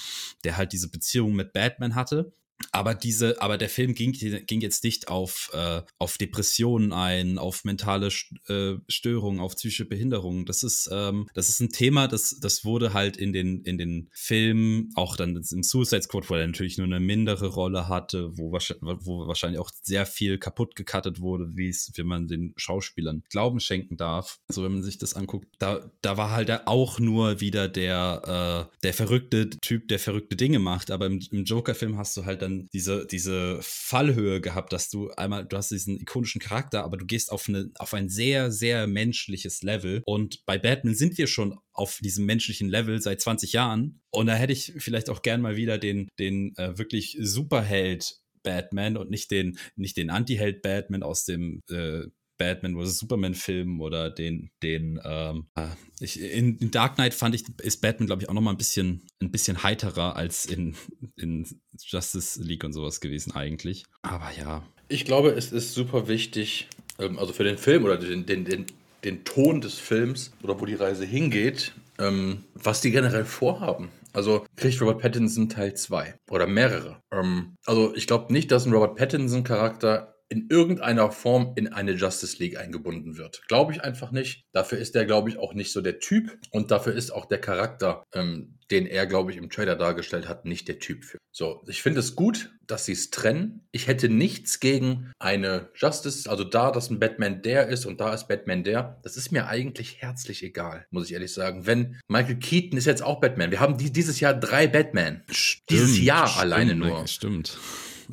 der 0.43 0.57
halt 0.57 0.73
diese 0.73 0.89
Beziehung 0.89 1.33
mit 1.33 1.53
Batman 1.53 1.95
hatte 1.95 2.31
aber 2.71 2.93
diese, 2.93 3.41
aber 3.41 3.57
der 3.57 3.69
Film 3.69 3.93
ging, 3.93 4.13
ging 4.13 4.61
jetzt 4.61 4.83
nicht 4.83 5.07
auf, 5.07 5.49
äh, 5.53 5.81
auf 5.97 6.17
Depressionen 6.17 6.93
ein, 6.93 7.37
auf 7.37 7.63
mentale 7.63 8.09
äh, 8.47 8.75
Störungen, 8.87 9.39
auf 9.39 9.55
psychische 9.55 9.85
Behinderungen. 9.85 10.45
Das 10.45 10.63
ist, 10.63 10.89
ähm, 10.91 11.27
das 11.33 11.49
ist 11.49 11.59
ein 11.59 11.69
Thema, 11.69 12.07
das, 12.07 12.39
das 12.39 12.63
wurde 12.63 12.93
halt 12.93 13.17
in 13.17 13.33
den, 13.33 13.61
in 13.63 13.77
den 13.77 14.09
Filmen, 14.13 14.91
auch 14.95 15.17
dann 15.17 15.35
im 15.35 15.63
Suicide 15.63 16.03
Squad, 16.03 16.29
wo 16.29 16.35
er 16.35 16.47
natürlich 16.47 16.77
nur 16.77 16.87
eine 16.87 16.99
mindere 16.99 17.47
Rolle 17.47 17.89
hatte, 17.89 18.37
wo, 18.37 18.51
wo 18.51 19.27
wahrscheinlich 19.27 19.59
auch 19.59 19.71
sehr 19.81 20.05
viel 20.05 20.37
kaputt 20.37 20.75
gecuttet 20.75 21.19
wurde, 21.19 21.51
wie 21.55 21.69
es, 21.69 21.91
wenn 21.95 22.07
man 22.07 22.27
den 22.27 22.53
Schauspielern 22.55 23.23
Glauben 23.29 23.59
schenken 23.59 23.97
darf. 23.97 24.39
So, 24.47 24.63
wenn 24.63 24.73
man 24.73 24.83
sich 24.83 24.97
das 24.97 25.13
anguckt, 25.13 25.47
da, 25.59 25.91
da 26.01 26.17
war 26.17 26.31
halt 26.31 26.67
auch 26.67 26.99
nur 26.99 27.41
wieder 27.41 27.67
der, 27.67 28.69
äh, 28.71 28.77
der 28.83 28.93
verrückte 28.93 29.49
Typ, 29.49 29.87
der 29.87 29.99
verrückte 29.99 30.35
Dinge 30.35 30.59
macht. 30.59 30.91
Aber 30.91 31.07
im, 31.07 31.19
im 31.31 31.43
Joker-Film 31.43 31.97
hast 31.97 32.15
du 32.15 32.25
halt 32.25 32.44
dann 32.45 32.69
diese, 32.73 33.05
diese 33.05 33.59
Fallhöhe 33.61 34.41
gehabt, 34.41 34.71
dass 34.73 34.89
du 34.89 35.09
einmal, 35.11 35.45
du 35.45 35.57
hast 35.57 35.71
diesen 35.71 35.99
ikonischen 35.99 36.39
Charakter, 36.39 36.83
aber 36.83 36.97
du 36.97 37.05
gehst 37.05 37.31
auf, 37.31 37.49
eine, 37.49 37.71
auf 37.77 37.93
ein 37.93 38.09
sehr, 38.09 38.51
sehr 38.51 38.87
menschliches 38.87 39.63
Level. 39.63 40.01
Und 40.05 40.45
bei 40.45 40.57
Batman 40.57 40.95
sind 40.95 41.17
wir 41.17 41.27
schon 41.27 41.57
auf 41.73 41.99
diesem 42.01 42.25
menschlichen 42.25 42.69
Level 42.69 43.01
seit 43.01 43.21
20 43.21 43.53
Jahren. 43.53 44.01
Und 44.09 44.27
da 44.27 44.35
hätte 44.35 44.53
ich 44.53 44.73
vielleicht 44.77 45.09
auch 45.09 45.21
gern 45.21 45.41
mal 45.41 45.55
wieder 45.55 45.77
den, 45.77 46.07
den 46.19 46.55
äh, 46.57 46.77
wirklich 46.77 47.17
Superheld 47.19 48.19
Batman 48.43 48.95
und 48.95 49.09
nicht 49.09 49.31
den, 49.31 49.57
nicht 49.75 49.97
den 49.97 50.09
Anti-Held 50.09 50.61
Batman 50.61 51.03
aus 51.03 51.25
dem 51.25 51.63
äh, 51.69 52.03
Batman 52.37 52.75
vs. 52.75 52.99
Superman-Film 52.99 53.81
oder 53.81 54.09
den, 54.09 54.49
den, 54.61 54.99
ähm, 55.03 55.47
ah, 55.55 55.69
ich, 55.99 56.19
in, 56.19 56.57
in, 56.57 56.71
Dark 56.71 56.95
Knight 56.95 57.13
fand 57.13 57.35
ich, 57.35 57.43
ist 57.61 57.81
Batman, 57.81 58.07
glaube 58.07 58.23
ich, 58.23 58.29
auch 58.29 58.33
noch 58.33 58.41
mal 58.41 58.51
ein 58.51 58.57
bisschen, 58.57 59.03
ein 59.21 59.31
bisschen 59.31 59.63
heiterer 59.63 60.15
als 60.15 60.45
in, 60.45 60.75
in 61.15 61.47
Justice 61.79 62.41
League 62.41 62.63
und 62.63 62.73
sowas 62.73 62.99
gewesen 62.99 63.33
eigentlich. 63.33 63.85
Aber 64.01 64.31
ja. 64.37 64.63
Ich 64.87 65.05
glaube, 65.05 65.29
es 65.31 65.51
ist 65.51 65.73
super 65.73 66.07
wichtig, 66.07 66.67
ähm, 66.99 67.17
also 67.17 67.33
für 67.33 67.43
den 67.43 67.57
Film 67.57 67.85
oder 67.85 67.97
den, 67.97 68.25
den, 68.25 68.45
den, 68.45 68.65
den 69.03 69.23
Ton 69.23 69.61
des 69.61 69.75
Films 69.75 70.31
oder 70.43 70.59
wo 70.59 70.65
die 70.65 70.75
Reise 70.75 71.05
hingeht, 71.05 71.73
ähm, 71.99 72.43
was 72.53 72.81
die 72.81 72.91
generell 72.91 73.25
vorhaben. 73.25 73.89
Also 74.15 74.45
kriegt 74.55 74.81
Robert 74.81 75.01
Pattinson 75.01 75.49
Teil 75.49 75.73
2 75.73 76.15
oder 76.29 76.47
mehrere. 76.47 77.01
Ähm, 77.11 77.55
also 77.65 77.93
ich 77.95 78.07
glaube 78.07 78.31
nicht, 78.31 78.49
dass 78.51 78.65
ein 78.65 78.73
Robert 78.73 78.95
Pattinson-Charakter 78.95 80.14
in 80.29 80.47
irgendeiner 80.49 81.11
Form 81.11 81.53
in 81.55 81.71
eine 81.71 81.93
Justice 81.93 82.37
League 82.39 82.57
eingebunden 82.57 83.17
wird. 83.17 83.43
Glaube 83.47 83.73
ich 83.73 83.83
einfach 83.83 84.11
nicht. 84.11 84.45
Dafür 84.51 84.79
ist 84.79 84.95
er, 84.95 85.05
glaube 85.05 85.29
ich, 85.29 85.37
auch 85.37 85.53
nicht 85.53 85.71
so 85.71 85.81
der 85.81 85.99
Typ 85.99 86.37
und 86.51 86.71
dafür 86.71 86.93
ist 86.93 87.11
auch 87.11 87.25
der 87.25 87.39
Charakter, 87.39 88.03
ähm, 88.13 88.57
den 88.71 88.87
er, 88.87 89.05
glaube 89.05 89.31
ich, 89.31 89.37
im 89.37 89.49
Trailer 89.49 89.75
dargestellt 89.75 90.27
hat, 90.27 90.45
nicht 90.45 90.67
der 90.67 90.79
Typ 90.79 91.03
für. 91.03 91.19
So, 91.31 91.63
ich 91.67 91.83
finde 91.83 91.99
es 91.99 92.15
gut, 92.15 92.51
dass 92.65 92.85
sie 92.85 92.93
es 92.93 93.11
trennen. 93.11 93.67
Ich 93.71 93.87
hätte 93.87 94.09
nichts 94.09 94.59
gegen 94.59 95.11
eine 95.19 95.69
Justice, 95.75 96.29
also 96.29 96.43
da, 96.43 96.71
dass 96.71 96.89
ein 96.89 96.99
Batman 96.99 97.41
der 97.41 97.67
ist 97.67 97.85
und 97.85 98.01
da 98.01 98.13
ist 98.13 98.27
Batman 98.27 98.63
der. 98.63 98.99
Das 99.03 99.17
ist 99.17 99.31
mir 99.31 99.47
eigentlich 99.47 100.01
herzlich 100.01 100.41
egal, 100.41 100.87
muss 100.89 101.05
ich 101.05 101.13
ehrlich 101.13 101.33
sagen. 101.33 101.67
Wenn 101.67 101.99
Michael 102.07 102.37
Keaton 102.37 102.77
ist 102.77 102.85
jetzt 102.85 103.03
auch 103.03 103.19
Batman. 103.19 103.51
Wir 103.51 103.59
haben 103.59 103.77
dieses 103.77 104.19
Jahr 104.19 104.33
drei 104.33 104.65
Batman. 104.65 105.23
Stimmt, 105.29 105.69
dieses 105.69 106.01
Jahr 106.01 106.27
stimmt, 106.27 106.41
alleine 106.41 106.75
nur. 106.75 107.07
Stimmt. 107.07 107.57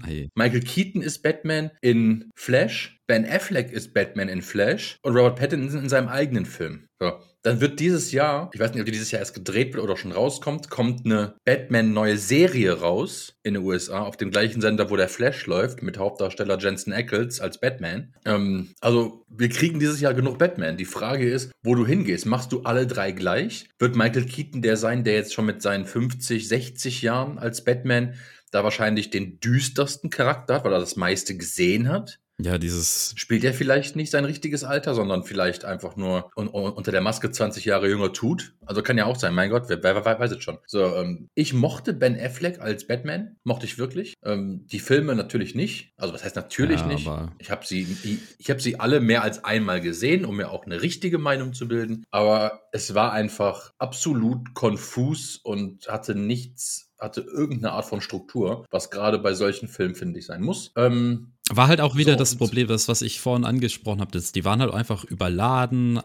Hey. 0.05 0.29
Michael 0.35 0.61
Keaton 0.61 1.03
ist 1.03 1.23
Batman 1.23 1.71
in 1.81 2.31
Flash, 2.37 3.01
Ben 3.07 3.29
Affleck 3.29 3.73
ist 3.73 3.93
Batman 3.93 4.29
in 4.29 4.43
Flash 4.43 4.99
und 5.03 5.15
Robert 5.15 5.39
Pattinson 5.39 5.83
in 5.83 5.89
seinem 5.89 6.09
eigenen 6.09 6.47
Film. 6.47 6.87
So. 7.01 7.13
Dann 7.43 7.61
wird 7.61 7.81
dieses 7.81 8.13
Jahr, 8.13 8.51
ich 8.55 8.61
weiß 8.61 8.71
nicht, 8.71 8.81
ob 8.81 8.87
die 8.87 8.93
dieses 8.93 9.11
Jahr 9.11 9.19
erst 9.19 9.35
gedreht 9.35 9.75
wird 9.75 9.83
oder 9.83 9.97
schon 9.97 10.13
rauskommt, 10.13 10.71
kommt 10.71 11.05
eine 11.05 11.35
Batman-neue 11.45 12.17
Serie 12.17 12.81
raus 12.81 13.35
in 13.43 13.55
den 13.55 13.65
USA 13.65 14.03
auf 14.03 14.17
dem 14.17 14.31
gleichen 14.31 14.61
Sender, 14.61 14.91
wo 14.91 14.97
der 14.97 15.09
Flash 15.09 15.47
läuft, 15.47 15.83
mit 15.83 15.99
Hauptdarsteller 15.99 16.59
Jensen 16.59 16.93
Ackles 16.93 17.41
als 17.41 17.59
Batman. 17.59 18.15
Ähm, 18.25 18.71
also 18.81 19.25
wir 19.29 19.49
kriegen 19.49 19.81
dieses 19.81 20.01
Jahr 20.01 20.15
genug 20.15 20.39
Batman. 20.39 20.77
Die 20.77 20.85
Frage 20.85 21.29
ist, 21.29 21.51
wo 21.65 21.75
du 21.75 21.85
hingehst. 21.85 22.27
Machst 22.27 22.53
du 22.53 22.63
alle 22.63 22.87
drei 22.87 23.11
gleich? 23.11 23.69
Wird 23.81 23.97
Michael 23.97 24.27
Keaton 24.27 24.63
der 24.63 24.77
sein, 24.77 25.03
der 25.03 25.15
jetzt 25.15 25.35
schon 25.35 25.47
mit 25.47 25.63
seinen 25.63 25.85
50, 25.85 26.47
60 26.47 27.03
Jahren 27.03 27.39
als 27.39 27.65
Batman 27.65 28.15
da 28.53 28.63
wahrscheinlich 28.63 29.11
den 29.11 29.41
düstersten 29.41 30.11
Charakter 30.11 30.55
hat, 30.55 30.65
weil 30.65 30.73
er 30.73 30.81
das 30.81 30.97
meiste 30.97 31.37
gesehen 31.37 31.89
hat. 31.89 32.21
Ja, 32.41 32.59
dieses. 32.59 33.13
Spielt 33.17 33.45
er 33.45 33.55
vielleicht 33.55 33.95
nicht 33.95 34.11
sein 34.11 34.25
richtiges 34.25 34.65
Alter, 34.65 34.95
sondern 34.95 35.23
vielleicht 35.23 35.65
einfach 35.65 35.97
nur 35.97 36.31
un 36.35 36.49
unter 36.49 36.91
der 36.91 37.01
Maske 37.01 37.31
20 37.31 37.65
Jahre 37.65 37.89
jünger 37.89 38.13
tut? 38.13 38.55
Also 38.65 38.83
kann 38.83 38.99
ja 38.99 39.07
auch 39.07 39.17
sein, 39.17 39.35
mein 39.35 39.51
Gott, 39.51 39.65
wer, 39.69 39.83
wer, 39.83 40.05
wer 40.05 40.19
weiß 40.19 40.33
es 40.33 40.43
schon. 40.43 40.59
So, 40.67 40.97
ähm, 40.97 41.29
ich 41.35 41.53
mochte 41.53 41.93
Ben 41.93 42.19
Affleck 42.19 42.61
als 42.61 42.87
Batman, 42.87 43.37
mochte 43.45 43.67
ich 43.67 43.79
wirklich. 43.79 44.15
Ähm, 44.25 44.67
die 44.73 44.81
Filme 44.81 45.15
natürlich 45.15 45.55
nicht. 45.55 45.93
Also, 45.97 46.15
was 46.15 46.25
heißt 46.25 46.37
natürlich 46.37 46.81
ja, 46.81 46.87
nicht? 46.87 47.09
Ich 47.39 47.51
habe 47.51 47.67
sie, 47.67 47.83
ich, 48.03 48.19
ich 48.39 48.51
habe 48.51 48.61
sie 48.61 48.81
alle 48.81 49.01
mehr 49.01 49.23
als 49.23 49.45
einmal 49.45 49.81
gesehen, 49.81 50.25
um 50.25 50.37
mir 50.37 50.51
auch 50.51 50.65
eine 50.65 50.83
richtige 50.83 51.19
Meinung 51.19 51.53
zu 51.53 51.69
bilden. 51.69 52.05
Aber 52.11 52.63
es 52.73 52.95
war 52.95 53.13
einfach 53.13 53.73
absolut 53.79 54.55
konfus 54.55 55.37
und 55.37 55.89
hatte 55.89 56.15
nichts 56.15 56.92
hatte 57.03 57.21
irgendeine 57.21 57.73
Art 57.73 57.85
von 57.85 58.01
Struktur, 58.01 58.65
was 58.71 58.91
gerade 58.91 59.19
bei 59.19 59.35
solchen 59.35 59.69
Filmen, 59.69 59.95
finde 59.95 60.19
ich, 60.19 60.27
sein 60.27 60.43
muss. 60.43 60.73
Ähm, 60.77 61.33
war 61.51 61.69
halt 61.69 61.81
auch 61.81 61.97
wieder 61.97 62.13
so, 62.13 62.19
das 62.19 62.37
Problem, 62.37 62.69
das, 62.69 62.89
was 62.89 63.03
ich 63.03 63.21
vorhin 63.21 63.45
angesprochen 63.45 64.01
habe. 64.01 64.19
Die 64.19 64.45
waren 64.45 64.61
halt 64.61 64.73
einfach 64.73 65.05
überladen, 65.05 66.01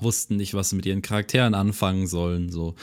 wussten 0.00 0.36
nicht, 0.36 0.54
was 0.54 0.70
sie 0.70 0.76
mit 0.76 0.86
ihren 0.86 1.02
Charakteren 1.02 1.54
anfangen 1.54 2.06
sollen. 2.06 2.50
So. 2.50 2.74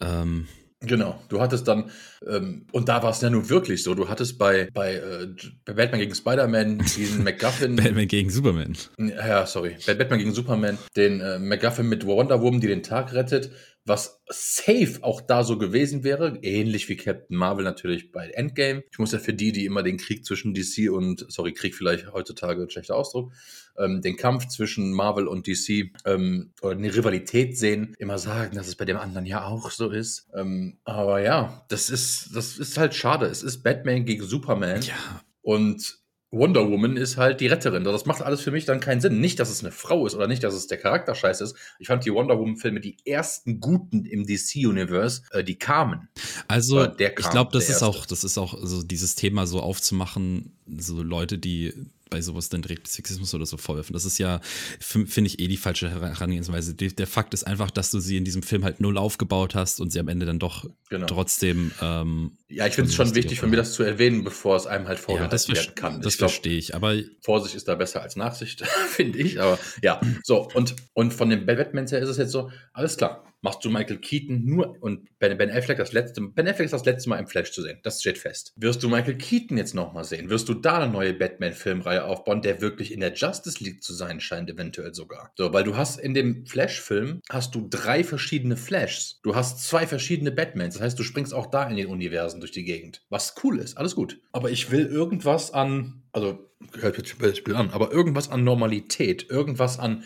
Ähm, 0.00 0.46
Genau, 0.82 1.22
du 1.28 1.42
hattest 1.42 1.68
dann, 1.68 1.90
ähm, 2.26 2.66
und 2.72 2.88
da 2.88 3.02
war 3.02 3.10
es 3.10 3.20
ja 3.20 3.28
nun 3.28 3.50
wirklich 3.50 3.82
so, 3.82 3.94
du 3.94 4.08
hattest 4.08 4.38
bei, 4.38 4.68
bei, 4.72 4.94
äh, 4.94 5.28
bei 5.66 5.74
Batman 5.74 6.00
gegen 6.00 6.14
Spider-Man 6.14 6.78
diesen 6.78 7.22
McGuffin. 7.24 7.76
Batman 7.76 8.08
gegen 8.08 8.30
Superman. 8.30 8.76
Ja, 8.98 9.44
sorry. 9.46 9.76
Bei 9.86 9.92
Batman 9.92 10.20
gegen 10.20 10.32
Superman, 10.32 10.78
den 10.96 11.20
äh, 11.20 11.38
McGuffin 11.38 11.86
mit 11.86 12.06
Wonder 12.06 12.40
Woman, 12.40 12.62
die 12.62 12.66
den 12.66 12.82
Tag 12.82 13.12
rettet. 13.12 13.50
was 13.84 14.22
safe 14.28 14.98
auch 15.02 15.20
da 15.20 15.42
so 15.42 15.58
gewesen 15.58 16.04
wäre, 16.04 16.38
ähnlich 16.42 16.88
wie 16.88 16.96
Captain 16.96 17.36
Marvel 17.36 17.64
natürlich 17.64 18.12
bei 18.12 18.28
Endgame. 18.30 18.82
Ich 18.90 18.98
muss 18.98 19.12
ja 19.12 19.18
für 19.18 19.34
die, 19.34 19.52
die 19.52 19.64
immer 19.66 19.82
den 19.82 19.96
Krieg 19.98 20.24
zwischen 20.24 20.54
DC 20.54 20.90
und, 20.90 21.26
sorry, 21.28 21.52
Krieg 21.52 21.74
vielleicht 21.74 22.12
heutzutage 22.12 22.62
ein 22.62 22.70
schlechter 22.70 22.96
Ausdruck, 22.96 23.32
ähm, 23.80 24.02
den 24.02 24.16
Kampf 24.16 24.48
zwischen 24.48 24.92
Marvel 24.92 25.26
und 25.26 25.46
DC 25.46 25.92
ähm, 26.04 26.52
oder 26.62 26.76
eine 26.76 26.94
Rivalität 26.94 27.58
sehen, 27.58 27.94
immer 27.98 28.18
sagen, 28.18 28.56
dass 28.56 28.68
es 28.68 28.76
bei 28.76 28.84
dem 28.84 28.96
anderen 28.96 29.26
ja 29.26 29.44
auch 29.44 29.70
so 29.70 29.90
ist. 29.90 30.28
Ähm, 30.34 30.78
aber 30.84 31.20
ja, 31.22 31.64
das 31.68 31.90
ist, 31.90 32.30
das 32.34 32.58
ist 32.58 32.78
halt 32.78 32.94
schade. 32.94 33.26
Es 33.26 33.42
ist 33.42 33.62
Batman 33.62 34.04
gegen 34.04 34.24
Superman. 34.24 34.82
Ja. 34.82 34.94
Und 35.42 36.00
Wonder 36.32 36.70
Woman 36.70 36.96
ist 36.96 37.16
halt 37.16 37.40
die 37.40 37.48
Retterin. 37.48 37.82
Das 37.82 38.06
macht 38.06 38.22
alles 38.22 38.40
für 38.40 38.52
mich 38.52 38.64
dann 38.64 38.78
keinen 38.78 39.00
Sinn. 39.00 39.20
Nicht, 39.20 39.40
dass 39.40 39.50
es 39.50 39.64
eine 39.64 39.72
Frau 39.72 40.06
ist 40.06 40.14
oder 40.14 40.28
nicht, 40.28 40.44
dass 40.44 40.54
es 40.54 40.68
der 40.68 40.78
Charakter 40.78 41.16
scheiße 41.16 41.42
ist. 41.42 41.56
Ich 41.80 41.88
fand 41.88 42.04
die 42.04 42.12
Wonder 42.12 42.38
Woman-Filme 42.38 42.80
die 42.80 42.98
ersten 43.04 43.58
guten 43.58 44.04
im 44.04 44.26
DC-Universe, 44.26 45.22
äh, 45.32 45.42
die 45.42 45.58
kamen. 45.58 46.08
Also, 46.46 46.76
kam, 46.76 46.94
ich 46.98 47.30
glaube, 47.30 47.50
das 47.52 47.68
ist 47.68 47.82
auch, 47.82 48.06
das 48.06 48.22
ist 48.22 48.38
auch 48.38 48.56
so 48.62 48.84
dieses 48.84 49.16
Thema 49.16 49.48
so 49.48 49.60
aufzumachen, 49.60 50.56
so 50.66 51.02
Leute, 51.02 51.36
die 51.36 51.74
bei 52.10 52.20
sowas 52.20 52.48
dann 52.48 52.62
direkt 52.62 52.88
Sexismus 52.88 53.32
oder 53.34 53.46
so 53.46 53.56
vorwerfen. 53.56 53.92
Das 53.92 54.04
ist 54.04 54.18
ja, 54.18 54.40
finde 54.80 55.26
ich, 55.26 55.38
eh 55.38 55.48
die 55.48 55.56
falsche 55.56 55.90
Herangehensweise. 55.90 56.74
Der 56.74 57.06
Fakt 57.06 57.32
ist 57.34 57.44
einfach, 57.46 57.70
dass 57.70 57.90
du 57.90 58.00
sie 58.00 58.16
in 58.16 58.24
diesem 58.24 58.42
Film 58.42 58.64
halt 58.64 58.80
null 58.80 58.98
aufgebaut 58.98 59.54
hast 59.54 59.80
und 59.80 59.90
sie 59.90 60.00
am 60.00 60.08
Ende 60.08 60.26
dann 60.26 60.38
doch 60.38 60.68
genau. 60.88 61.06
trotzdem. 61.06 61.72
Ähm, 61.80 62.32
ja, 62.48 62.66
ich 62.66 62.74
finde 62.74 62.90
es 62.90 62.96
schon 62.96 63.14
wichtig, 63.14 63.40
von 63.40 63.50
mir 63.50 63.56
das 63.56 63.72
zu 63.72 63.82
erwähnen, 63.82 64.24
bevor 64.24 64.56
es 64.56 64.66
einem 64.66 64.88
halt 64.88 64.98
vorgehalten 64.98 65.38
ja, 65.48 65.54
werden 65.54 65.74
kann. 65.74 66.00
Das 66.02 66.16
verstehe 66.16 66.58
ich, 66.58 66.74
aber. 66.74 66.96
Vorsicht 67.20 67.54
ist 67.54 67.68
da 67.68 67.76
besser 67.76 68.02
als 68.02 68.16
Nachsicht, 68.16 68.66
finde 68.88 69.18
ich. 69.18 69.40
Aber 69.40 69.58
ja, 69.82 70.00
so, 70.22 70.48
und, 70.54 70.74
und 70.92 71.14
von 71.14 71.30
den 71.30 71.46
Batmans 71.46 71.92
her 71.92 72.00
ist 72.00 72.08
es 72.08 72.16
jetzt 72.16 72.32
so, 72.32 72.50
alles 72.72 72.96
klar 72.96 73.29
machst 73.42 73.64
du 73.64 73.70
Michael 73.70 73.98
Keaton 73.98 74.44
nur 74.44 74.76
und 74.80 75.08
Ben, 75.18 75.36
ben 75.36 75.50
Affleck 75.50 75.78
das 75.78 75.92
letzte 75.92 76.20
Ben 76.20 76.48
Affleck 76.48 76.66
ist 76.66 76.72
das 76.72 76.84
letzte 76.84 77.08
Mal 77.08 77.18
im 77.18 77.26
Flash 77.26 77.52
zu 77.52 77.62
sehen. 77.62 77.78
Das 77.82 78.00
steht 78.00 78.18
fest. 78.18 78.52
Wirst 78.56 78.82
du 78.82 78.88
Michael 78.88 79.16
Keaton 79.16 79.56
jetzt 79.56 79.74
nochmal 79.74 80.04
sehen? 80.04 80.30
Wirst 80.30 80.48
du 80.48 80.54
da 80.54 80.78
eine 80.78 80.92
neue 80.92 81.14
Batman-Filmreihe 81.14 82.04
aufbauen, 82.04 82.42
der 82.42 82.60
wirklich 82.60 82.92
in 82.92 83.00
der 83.00 83.14
Justice 83.14 83.62
League 83.62 83.82
zu 83.82 83.94
sein 83.94 84.20
scheint, 84.20 84.50
eventuell 84.50 84.94
sogar? 84.94 85.32
So, 85.36 85.52
weil 85.52 85.64
du 85.64 85.76
hast 85.76 86.00
in 86.00 86.14
dem 86.14 86.46
Flash-Film 86.46 87.20
hast 87.28 87.54
du 87.54 87.66
drei 87.68 88.04
verschiedene 88.04 88.56
Flashs. 88.56 89.20
Du 89.22 89.34
hast 89.34 89.64
zwei 89.66 89.86
verschiedene 89.86 90.32
Batmans. 90.32 90.74
Das 90.74 90.82
heißt, 90.82 90.98
du 90.98 91.02
springst 91.02 91.34
auch 91.34 91.46
da 91.46 91.68
in 91.68 91.76
den 91.76 91.86
Universen 91.86 92.40
durch 92.40 92.52
die 92.52 92.64
Gegend. 92.64 93.02
Was 93.08 93.34
cool 93.42 93.58
ist, 93.58 93.76
alles 93.76 93.94
gut. 93.94 94.20
Aber 94.32 94.50
ich 94.50 94.70
will 94.70 94.86
irgendwas 94.86 95.52
an, 95.52 96.02
also 96.12 96.50
hört 96.78 96.96
sich 96.96 97.16
das 97.18 97.38
Spiel 97.38 97.56
an, 97.56 97.70
aber 97.70 97.92
irgendwas 97.92 98.30
an 98.30 98.44
Normalität, 98.44 99.28
irgendwas 99.30 99.78
an 99.78 100.04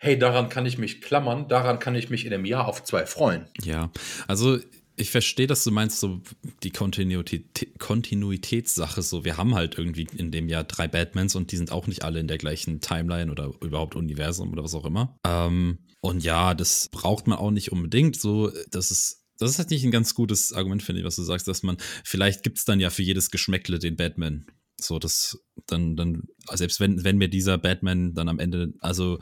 hey, 0.00 0.18
daran 0.18 0.48
kann 0.48 0.66
ich 0.66 0.78
mich 0.78 1.00
klammern, 1.00 1.46
daran 1.48 1.78
kann 1.78 1.94
ich 1.94 2.10
mich 2.10 2.24
in 2.24 2.32
einem 2.32 2.46
Jahr 2.46 2.66
auf 2.66 2.82
zwei 2.82 3.06
freuen. 3.06 3.46
Ja, 3.62 3.90
also 4.26 4.58
ich 4.96 5.10
verstehe, 5.10 5.46
dass 5.46 5.62
du 5.62 5.70
meinst, 5.70 6.00
so 6.00 6.20
die 6.62 6.70
Kontinuität, 6.70 7.78
Kontinuitätssache, 7.78 9.02
so 9.02 9.24
wir 9.24 9.36
haben 9.36 9.54
halt 9.54 9.78
irgendwie 9.78 10.06
in 10.16 10.30
dem 10.30 10.48
Jahr 10.48 10.64
drei 10.64 10.88
Batmans 10.88 11.36
und 11.36 11.52
die 11.52 11.56
sind 11.56 11.70
auch 11.70 11.86
nicht 11.86 12.02
alle 12.02 12.18
in 12.18 12.28
der 12.28 12.38
gleichen 12.38 12.80
Timeline 12.80 13.30
oder 13.30 13.52
überhaupt 13.60 13.94
Universum 13.94 14.52
oder 14.52 14.64
was 14.64 14.74
auch 14.74 14.84
immer. 14.84 15.16
Ähm, 15.26 15.78
und 16.00 16.24
ja, 16.24 16.54
das 16.54 16.88
braucht 16.90 17.26
man 17.26 17.38
auch 17.38 17.50
nicht 17.50 17.70
unbedingt. 17.72 18.18
So, 18.18 18.50
das 18.70 18.90
ist 18.90 19.18
das 19.38 19.52
ist 19.52 19.58
halt 19.58 19.70
nicht 19.70 19.84
ein 19.84 19.90
ganz 19.90 20.14
gutes 20.14 20.52
Argument, 20.52 20.82
finde 20.82 21.00
ich, 21.00 21.06
was 21.06 21.16
du 21.16 21.22
sagst, 21.22 21.48
dass 21.48 21.62
man, 21.62 21.78
vielleicht 22.04 22.42
gibt 22.42 22.58
es 22.58 22.66
dann 22.66 22.78
ja 22.78 22.90
für 22.90 23.02
jedes 23.02 23.30
Geschmäckle 23.30 23.78
den 23.78 23.96
Batman. 23.96 24.44
So, 24.78 24.98
das, 24.98 25.38
dann, 25.66 25.96
dann, 25.96 26.24
selbst 26.52 26.78
wenn, 26.78 27.04
wenn 27.04 27.16
mir 27.16 27.28
dieser 27.28 27.56
Batman 27.56 28.12
dann 28.12 28.28
am 28.28 28.38
Ende, 28.38 28.74
also 28.80 29.18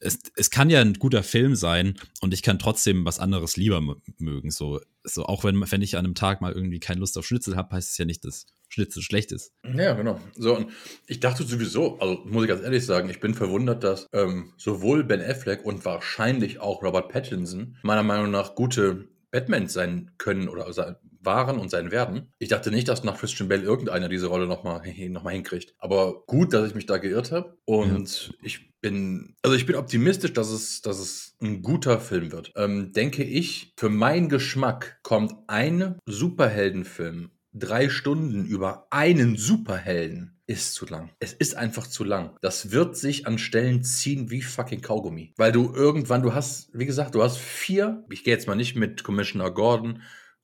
es, 0.00 0.18
es 0.34 0.50
kann 0.50 0.70
ja 0.70 0.80
ein 0.80 0.94
guter 0.94 1.22
Film 1.22 1.54
sein 1.54 1.94
und 2.20 2.34
ich 2.34 2.42
kann 2.42 2.58
trotzdem 2.58 3.04
was 3.04 3.18
anderes 3.18 3.56
lieber 3.56 3.80
mögen. 4.18 4.50
So, 4.50 4.80
so 5.04 5.24
auch 5.26 5.44
wenn, 5.44 5.60
wenn 5.70 5.82
ich 5.82 5.96
an 5.96 6.04
einem 6.04 6.14
Tag 6.14 6.40
mal 6.40 6.52
irgendwie 6.52 6.80
keine 6.80 7.00
Lust 7.00 7.16
auf 7.18 7.26
Schnitzel 7.26 7.56
habe, 7.56 7.76
heißt 7.76 7.90
es 7.90 7.98
ja 7.98 8.06
nicht, 8.06 8.24
dass 8.24 8.46
Schnitzel 8.68 9.02
schlecht 9.02 9.30
ist. 9.32 9.52
Ja, 9.74 9.94
genau. 9.94 10.20
So, 10.34 10.56
und 10.56 10.70
ich 11.06 11.20
dachte 11.20 11.44
sowieso, 11.44 11.98
also 11.98 12.22
muss 12.24 12.44
ich 12.44 12.48
ganz 12.48 12.62
ehrlich 12.62 12.86
sagen, 12.86 13.10
ich 13.10 13.20
bin 13.20 13.34
verwundert, 13.34 13.84
dass 13.84 14.06
ähm, 14.12 14.52
sowohl 14.56 15.04
Ben 15.04 15.20
Affleck 15.20 15.64
und 15.64 15.84
wahrscheinlich 15.84 16.60
auch 16.60 16.82
Robert 16.82 17.10
Pattinson 17.10 17.76
meiner 17.82 18.02
Meinung 18.02 18.30
nach 18.30 18.54
gute 18.54 19.08
Batman 19.30 19.68
sein 19.68 20.12
können 20.18 20.48
oder 20.48 20.72
sein, 20.72 20.96
waren 21.20 21.58
und 21.58 21.70
sein 21.70 21.90
werden. 21.90 22.32
Ich 22.38 22.48
dachte 22.48 22.70
nicht, 22.70 22.88
dass 22.88 23.04
nach 23.04 23.18
Christian 23.18 23.48
Bale 23.48 23.62
irgendeiner 23.62 24.08
diese 24.08 24.26
Rolle 24.26 24.46
nochmal 24.46 24.82
noch 25.08 25.22
mal 25.22 25.32
hinkriegt. 25.32 25.74
Aber 25.78 26.24
gut, 26.26 26.52
dass 26.52 26.68
ich 26.68 26.74
mich 26.74 26.86
da 26.86 26.98
geirrt 26.98 27.32
habe. 27.32 27.56
Und 27.64 28.28
ja. 28.28 28.34
ich 28.42 28.80
bin, 28.80 29.36
also 29.42 29.56
ich 29.56 29.66
bin 29.66 29.76
optimistisch, 29.76 30.32
dass 30.32 30.50
es, 30.50 30.82
dass 30.82 30.98
es 30.98 31.36
ein 31.40 31.62
guter 31.62 32.00
Film 32.00 32.32
wird. 32.32 32.52
Ähm, 32.56 32.92
denke 32.92 33.22
ich, 33.22 33.72
für 33.76 33.90
meinen 33.90 34.28
Geschmack 34.28 34.98
kommt 35.02 35.34
ein 35.46 35.98
Superheldenfilm 36.06 37.30
drei 37.52 37.88
Stunden 37.88 38.44
über 38.44 38.86
einen 38.90 39.36
Superhelden 39.36 40.40
ist 40.46 40.74
zu 40.74 40.86
lang. 40.86 41.10
Es 41.20 41.32
ist 41.32 41.56
einfach 41.56 41.86
zu 41.86 42.02
lang. 42.02 42.36
Das 42.42 42.72
wird 42.72 42.96
sich 42.96 43.26
an 43.26 43.38
Stellen 43.38 43.84
ziehen 43.84 44.30
wie 44.30 44.42
fucking 44.42 44.80
Kaugummi. 44.80 45.32
Weil 45.36 45.52
du 45.52 45.72
irgendwann, 45.72 46.22
du 46.22 46.34
hast, 46.34 46.70
wie 46.72 46.86
gesagt, 46.86 47.14
du 47.14 47.22
hast 47.22 47.38
vier, 47.38 48.04
ich 48.10 48.24
gehe 48.24 48.34
jetzt 48.34 48.48
mal 48.48 48.56
nicht 48.56 48.74
mit 48.74 49.04
Commissioner 49.04 49.50
Gordon 49.52 50.02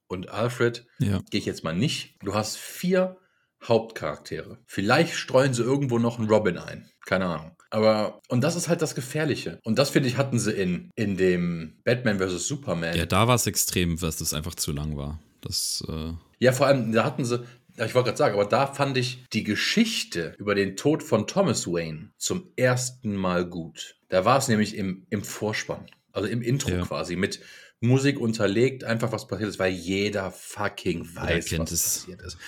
und 0.09 0.29
Alfred, 0.31 0.87
ja. 0.99 1.21
gehe 1.31 1.41
ich 1.41 1.47
jetzt 1.47 1.65
mal 1.65 1.75
nicht. 1.75 2.17
Du 2.23 2.35
hast 2.35 2.57
vier 2.57 3.17
Hauptcharaktere. 3.65 4.59
Vielleicht 4.67 5.15
streuen 5.15 5.55
sie 5.55 5.63
irgendwo 5.63 5.99
noch 5.99 6.19
einen 6.19 6.29
Robin 6.29 6.59
ein. 6.59 6.91
Keine 7.05 7.27
Ahnung. 7.27 7.57
Aber, 7.71 8.21
und 8.29 8.43
das 8.43 8.57
ist 8.57 8.69
halt 8.69 8.83
das 8.83 8.95
Gefährliche. 8.95 9.61
Und 9.65 9.79
das, 9.79 9.91
finde 9.91 10.09
ich, 10.09 10.17
hatten 10.17 10.39
sie 10.39 10.53
in, 10.53 10.91
in 10.95 11.17
dem 11.17 11.81
Batman 11.85 12.19
vs. 12.19 12.47
Superman. 12.47 12.97
Ja, 12.97 13.07
da 13.07 13.29
war 13.29 13.35
es 13.35 13.47
extrem, 13.47 13.97
dass 13.97 14.19
das 14.19 14.35
einfach 14.35 14.55
zu 14.55 14.73
lang 14.73 14.97
war. 14.97 15.21
Das, 15.41 15.85
äh 15.89 16.13
ja, 16.39 16.53
vor 16.53 16.67
allem, 16.67 16.93
da 16.93 17.05
hatten 17.05 17.25
sie, 17.25 17.45
ich 17.75 17.95
wollte 17.95 18.09
gerade 18.09 18.17
sagen, 18.17 18.35
aber 18.35 18.45
da 18.45 18.67
fand 18.67 18.97
ich 18.97 19.25
die 19.33 19.45
Geschichte 19.45 20.35
über 20.39 20.55
den 20.55 20.77
Tod 20.77 21.03
von 21.03 21.27
Thomas 21.27 21.67
Wayne 21.67 22.11
zum 22.19 22.51
ersten 22.57 23.17
Mal 23.17 23.47
gut. 23.47 23.97
Da 24.09 24.25
war 24.25 24.39
es 24.39 24.49
nämlich 24.49 24.77
im, 24.77 25.07
im 25.11 25.23
Vorspann, 25.25 25.87
also 26.13 26.29
im 26.29 26.43
Intro 26.43 26.71
ja. 26.71 26.83
quasi, 26.85 27.17
mit 27.17 27.41
Musik 27.81 28.21
unterlegt, 28.21 28.85
einfach 28.85 29.13
was 29.13 29.27
passiert 29.27 29.51
ist, 29.51 29.59
weil 29.59 29.73
jeder 29.73 30.31
fucking 30.31 31.15
weiß, 31.15 31.59
was 31.59 31.73
es. 31.73 31.83
passiert 31.83 32.23
ist. 32.23 32.39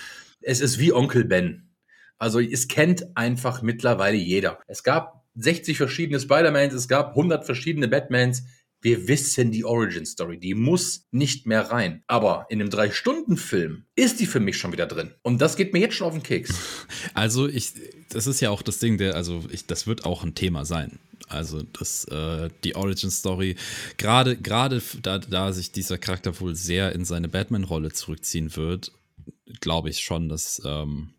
Es 0.41 0.61
ist 0.61 0.79
wie 0.79 0.93
Onkel 0.93 1.25
Ben. 1.25 1.75
Also 2.17 2.39
es 2.39 2.67
kennt 2.67 3.15
einfach 3.15 3.61
mittlerweile 3.61 4.17
jeder. 4.17 4.59
Es 4.67 4.83
gab 4.83 5.25
60 5.35 5.77
verschiedene 5.77 6.19
Spider-Mans, 6.19 6.73
es 6.73 6.87
gab 6.87 7.09
100 7.09 7.45
verschiedene 7.45 7.87
Batmans. 7.87 8.43
Wir 8.81 9.09
wissen 9.09 9.51
die 9.51 9.65
Origin 9.65 10.05
Story, 10.05 10.39
die 10.39 10.53
muss 10.53 11.05
nicht 11.11 11.45
mehr 11.45 11.69
rein. 11.69 12.03
Aber 12.07 12.45
in 12.49 12.61
einem 12.61 12.69
Drei-Stunden-Film 12.69 13.85
ist 13.95 14.21
die 14.21 14.25
für 14.25 14.39
mich 14.39 14.57
schon 14.57 14.71
wieder 14.71 14.85
drin. 14.85 15.11
Und 15.21 15.41
das 15.41 15.57
geht 15.57 15.73
mir 15.73 15.79
jetzt 15.79 15.95
schon 15.95 16.07
auf 16.07 16.13
den 16.13 16.23
Keks. 16.23 16.53
Also 17.13 17.47
ich, 17.47 17.73
das 18.09 18.27
ist 18.27 18.39
ja 18.39 18.49
auch 18.49 18.61
das 18.61 18.79
Ding, 18.79 18.97
der, 18.97 19.15
also 19.15 19.43
ich, 19.51 19.65
das 19.65 19.87
wird 19.87 20.05
auch 20.05 20.23
ein 20.23 20.35
Thema 20.35 20.63
sein. 20.63 20.99
Also 21.29 21.61
das, 21.61 22.05
äh, 22.05 22.49
die 22.63 22.75
Origin 22.75 23.11
Story, 23.11 23.55
gerade 23.97 24.37
gerade 24.37 24.81
da, 25.01 25.19
da 25.19 25.53
sich 25.53 25.71
dieser 25.71 25.97
Charakter 25.97 26.39
wohl 26.39 26.55
sehr 26.55 26.93
in 26.93 27.05
seine 27.05 27.29
Batman-Rolle 27.29 27.91
zurückziehen 27.91 28.55
wird, 28.55 28.91
glaube 29.61 29.89
ich 29.89 29.99
schon, 29.99 30.29
dass 30.29 30.61
ähm, 30.65 31.13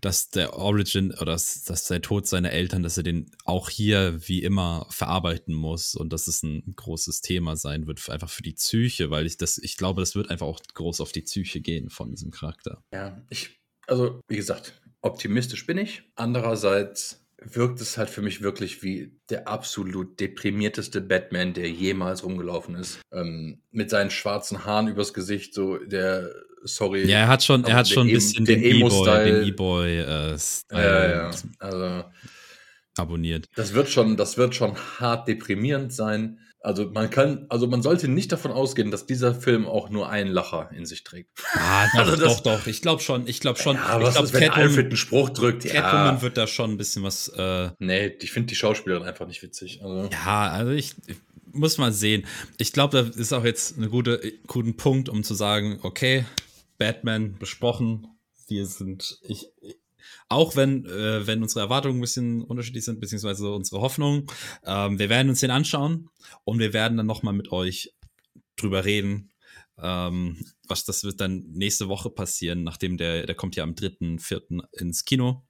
dass 0.00 0.30
der 0.30 0.54
Origin 0.54 1.12
oder 1.12 1.32
dass, 1.32 1.64
dass 1.64 1.86
der 1.86 2.02
Tod 2.02 2.26
seiner 2.26 2.52
Eltern, 2.52 2.82
dass 2.82 2.96
er 2.96 3.02
den 3.02 3.30
auch 3.44 3.70
hier 3.70 4.18
wie 4.28 4.42
immer 4.42 4.86
verarbeiten 4.90 5.54
muss 5.54 5.94
und 5.94 6.12
dass 6.12 6.26
es 6.28 6.42
ein 6.42 6.74
großes 6.76 7.20
Thema 7.20 7.56
sein 7.56 7.86
wird, 7.86 8.08
einfach 8.10 8.30
für 8.30 8.42
die 8.42 8.52
Psyche, 8.52 9.10
weil 9.10 9.26
ich 9.26 9.36
das, 9.36 9.58
ich 9.58 9.76
glaube, 9.76 10.02
das 10.02 10.14
wird 10.14 10.30
einfach 10.30 10.46
auch 10.46 10.60
groß 10.74 11.00
auf 11.00 11.12
die 11.12 11.22
Psyche 11.22 11.60
gehen 11.60 11.90
von 11.90 12.10
diesem 12.10 12.30
Charakter. 12.30 12.82
Ja, 12.92 13.22
ich, 13.30 13.60
also 13.86 14.20
wie 14.28 14.36
gesagt, 14.36 14.80
optimistisch 15.00 15.66
bin 15.66 15.78
ich. 15.78 16.02
Andererseits 16.14 17.25
wirkt 17.38 17.80
es 17.80 17.98
halt 17.98 18.10
für 18.10 18.22
mich 18.22 18.42
wirklich 18.42 18.82
wie 18.82 19.12
der 19.30 19.48
absolut 19.48 20.18
deprimierteste 20.20 21.00
Batman, 21.00 21.52
der 21.52 21.70
jemals 21.70 22.24
rumgelaufen 22.24 22.74
ist. 22.76 23.00
Ähm, 23.12 23.60
mit 23.70 23.90
seinen 23.90 24.10
schwarzen 24.10 24.64
Haaren 24.64 24.88
übers 24.88 25.12
Gesicht, 25.12 25.54
so 25.54 25.76
der 25.78 26.30
sorry. 26.62 27.04
Ja, 27.06 27.18
er 27.20 27.28
hat 27.28 27.44
schon, 27.44 27.64
er 27.64 27.76
hat 27.76 27.88
schon 27.88 28.06
ein 28.06 28.12
bisschen 28.12 28.44
den 28.44 28.62
E-Boy, 28.62 29.48
E-Boy 29.48 29.98
äh, 29.98 30.36
ja, 30.72 31.08
ja, 31.08 31.30
also, 31.58 32.04
abonniert. 32.96 33.46
Das 33.54 33.74
wird 33.74 33.88
schon, 33.88 34.16
das 34.16 34.36
wird 34.36 34.54
schon 34.54 34.76
hart 34.98 35.28
deprimierend 35.28 35.92
sein. 35.92 36.38
Also 36.66 36.90
man 36.90 37.10
kann, 37.10 37.46
also 37.48 37.68
man 37.68 37.80
sollte 37.80 38.08
nicht 38.08 38.32
davon 38.32 38.50
ausgehen, 38.50 38.90
dass 38.90 39.06
dieser 39.06 39.36
Film 39.36 39.66
auch 39.66 39.88
nur 39.88 40.08
einen 40.10 40.28
Lacher 40.28 40.68
in 40.74 40.84
sich 40.84 41.04
trägt. 41.04 41.30
Ah, 41.52 41.86
doch, 41.92 42.00
also 42.00 42.16
das, 42.16 42.42
doch, 42.42 42.58
doch. 42.58 42.66
Ich 42.66 42.82
glaube 42.82 43.00
schon, 43.00 43.28
ich 43.28 43.38
glaube 43.38 43.60
schon. 43.60 43.76
Ja, 43.76 44.02
was 44.02 44.14
glaub, 44.14 44.24
ist, 44.24 44.32
wenn 44.32 44.40
Catwoman, 44.40 44.68
Alfred 44.68 44.86
einen 44.86 44.96
Spruch 44.96 45.30
drückt? 45.30 45.64
Ja. 45.64 45.74
Catwoman 45.74 46.22
wird 46.22 46.36
da 46.36 46.48
schon 46.48 46.72
ein 46.72 46.76
bisschen 46.76 47.04
was. 47.04 47.28
Äh, 47.28 47.70
nee, 47.78 48.08
ich 48.20 48.32
finde 48.32 48.48
die 48.48 48.56
Schauspielerin 48.56 49.04
einfach 49.04 49.28
nicht 49.28 49.44
witzig. 49.44 49.80
Also. 49.80 50.10
Ja, 50.10 50.50
also 50.50 50.72
ich, 50.72 50.96
ich 51.06 51.18
muss 51.52 51.78
mal 51.78 51.92
sehen. 51.92 52.26
Ich 52.58 52.72
glaube, 52.72 53.00
da 53.00 53.08
ist 53.16 53.32
auch 53.32 53.44
jetzt 53.44 53.78
ein 53.78 53.88
guter, 53.88 54.18
guten 54.48 54.76
Punkt, 54.76 55.08
um 55.08 55.22
zu 55.22 55.34
sagen, 55.34 55.78
okay, 55.82 56.26
Batman 56.78 57.38
besprochen. 57.38 58.08
Wir 58.48 58.66
sind, 58.66 59.20
ich, 59.22 59.52
auch 60.28 60.56
wenn, 60.56 60.84
äh, 60.86 61.26
wenn 61.26 61.42
unsere 61.42 61.60
Erwartungen 61.60 61.98
ein 61.98 62.00
bisschen 62.00 62.42
unterschiedlich 62.42 62.84
sind, 62.84 63.00
beziehungsweise 63.00 63.50
unsere 63.52 63.80
Hoffnungen. 63.80 64.26
Ähm, 64.64 64.98
wir 64.98 65.08
werden 65.08 65.28
uns 65.28 65.40
den 65.40 65.50
anschauen 65.50 66.08
und 66.44 66.58
wir 66.58 66.72
werden 66.72 66.96
dann 66.96 67.06
nochmal 67.06 67.34
mit 67.34 67.52
euch 67.52 67.94
drüber 68.56 68.84
reden. 68.84 69.32
Ähm, 69.78 70.44
was 70.66 70.84
das 70.84 71.04
wird 71.04 71.20
dann 71.20 71.44
nächste 71.52 71.88
Woche 71.88 72.10
passieren, 72.10 72.64
nachdem 72.64 72.96
der, 72.96 73.26
der 73.26 73.34
kommt 73.34 73.56
ja 73.56 73.62
am 73.62 73.74
3.4. 73.74 74.62
ins 74.72 75.04
Kino. 75.04 75.45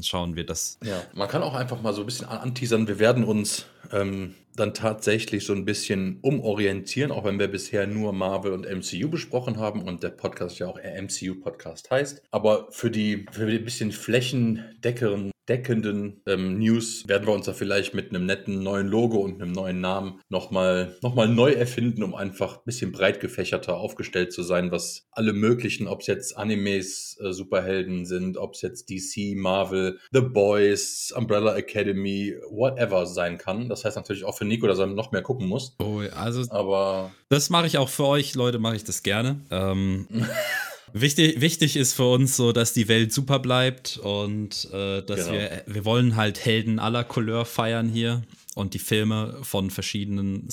Schauen 0.00 0.36
wir 0.36 0.46
das. 0.46 0.78
Ja, 0.82 1.02
man 1.14 1.28
kann 1.28 1.42
auch 1.42 1.54
einfach 1.54 1.82
mal 1.82 1.92
so 1.92 2.02
ein 2.02 2.06
bisschen 2.06 2.26
anteasern. 2.26 2.88
Wir 2.88 2.98
werden 2.98 3.24
uns 3.24 3.66
ähm, 3.92 4.34
dann 4.56 4.74
tatsächlich 4.74 5.44
so 5.44 5.52
ein 5.52 5.64
bisschen 5.64 6.18
umorientieren, 6.22 7.10
auch 7.10 7.24
wenn 7.24 7.38
wir 7.38 7.48
bisher 7.48 7.86
nur 7.86 8.12
Marvel 8.12 8.52
und 8.52 8.66
MCU 8.66 9.08
besprochen 9.08 9.58
haben 9.58 9.82
und 9.82 10.02
der 10.02 10.10
Podcast 10.10 10.58
ja 10.58 10.66
auch 10.66 10.78
MCU-Podcast 10.78 11.90
heißt. 11.90 12.22
Aber 12.30 12.68
für 12.70 12.90
die, 12.90 13.26
für 13.30 13.46
die 13.46 13.58
bisschen 13.58 13.92
flächendeckeren 13.92 15.30
deckenden 15.52 16.22
ähm, 16.26 16.58
News 16.58 17.06
werden 17.06 17.26
wir 17.26 17.34
uns 17.34 17.44
da 17.44 17.52
vielleicht 17.52 17.92
mit 17.92 18.08
einem 18.08 18.24
netten 18.24 18.62
neuen 18.62 18.88
Logo 18.88 19.18
und 19.18 19.42
einem 19.42 19.52
neuen 19.52 19.82
Namen 19.82 20.20
nochmal 20.30 20.96
noch 21.02 21.14
mal 21.14 21.28
neu 21.28 21.52
erfinden, 21.52 22.02
um 22.02 22.14
einfach 22.14 22.56
ein 22.56 22.64
bisschen 22.64 22.90
breit 22.90 23.20
gefächerter 23.20 23.76
aufgestellt 23.76 24.32
zu 24.32 24.42
sein, 24.42 24.70
was 24.70 25.06
alle 25.10 25.34
möglichen, 25.34 25.88
ob 25.88 26.00
es 26.00 26.06
jetzt 26.06 26.38
Animes, 26.38 27.18
äh, 27.22 27.32
Superhelden 27.32 28.06
sind, 28.06 28.38
ob 28.38 28.54
es 28.54 28.62
jetzt 28.62 28.88
DC, 28.88 29.36
Marvel, 29.36 29.98
The 30.10 30.22
Boys, 30.22 31.12
Umbrella 31.14 31.54
Academy, 31.54 32.34
whatever 32.50 33.04
sein 33.04 33.36
kann. 33.36 33.68
Das 33.68 33.84
heißt 33.84 33.96
natürlich 33.96 34.24
auch 34.24 34.38
für 34.38 34.46
Nico, 34.46 34.66
dass 34.66 34.78
er 34.78 34.86
noch 34.86 35.12
mehr 35.12 35.22
gucken 35.22 35.48
muss. 35.48 35.76
Oh, 35.80 36.00
also. 36.16 36.50
Aber. 36.50 37.10
Das 37.28 37.50
mache 37.50 37.66
ich 37.66 37.76
auch 37.76 37.90
für 37.90 38.06
euch, 38.06 38.34
Leute, 38.34 38.58
mache 38.58 38.76
ich 38.76 38.84
das 38.84 39.02
gerne. 39.02 39.40
Ähm. 39.50 40.06
Wichtig, 40.92 41.40
wichtig 41.40 41.76
ist 41.76 41.94
für 41.94 42.10
uns 42.10 42.36
so, 42.36 42.52
dass 42.52 42.72
die 42.72 42.88
Welt 42.88 43.12
super 43.12 43.38
bleibt 43.38 43.98
und 43.98 44.68
äh, 44.72 45.02
dass 45.02 45.26
genau. 45.26 45.32
wir, 45.32 45.64
wir 45.66 45.84
wollen 45.84 46.16
halt 46.16 46.44
Helden 46.44 46.78
aller 46.78 47.04
Couleur 47.04 47.44
feiern 47.44 47.88
hier 47.88 48.22
und 48.54 48.74
die 48.74 48.78
Filme 48.78 49.38
von 49.42 49.70
verschiedenen 49.70 50.48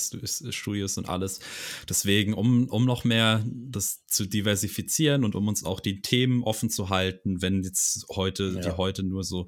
Studios 0.50 0.96
und 0.96 1.08
alles. 1.08 1.40
Deswegen, 1.88 2.32
um, 2.32 2.68
um 2.68 2.86
noch 2.86 3.04
mehr 3.04 3.44
das 3.46 4.06
zu 4.06 4.24
diversifizieren 4.24 5.24
und 5.24 5.34
um 5.34 5.46
uns 5.48 5.64
auch 5.64 5.80
die 5.80 6.00
Themen 6.00 6.42
offen 6.42 6.70
zu 6.70 6.88
halten, 6.88 7.42
wenn 7.42 7.62
jetzt 7.62 8.06
heute, 8.08 8.52
ja. 8.54 8.60
die 8.60 8.76
heute 8.76 9.02
nur 9.02 9.24
so 9.24 9.46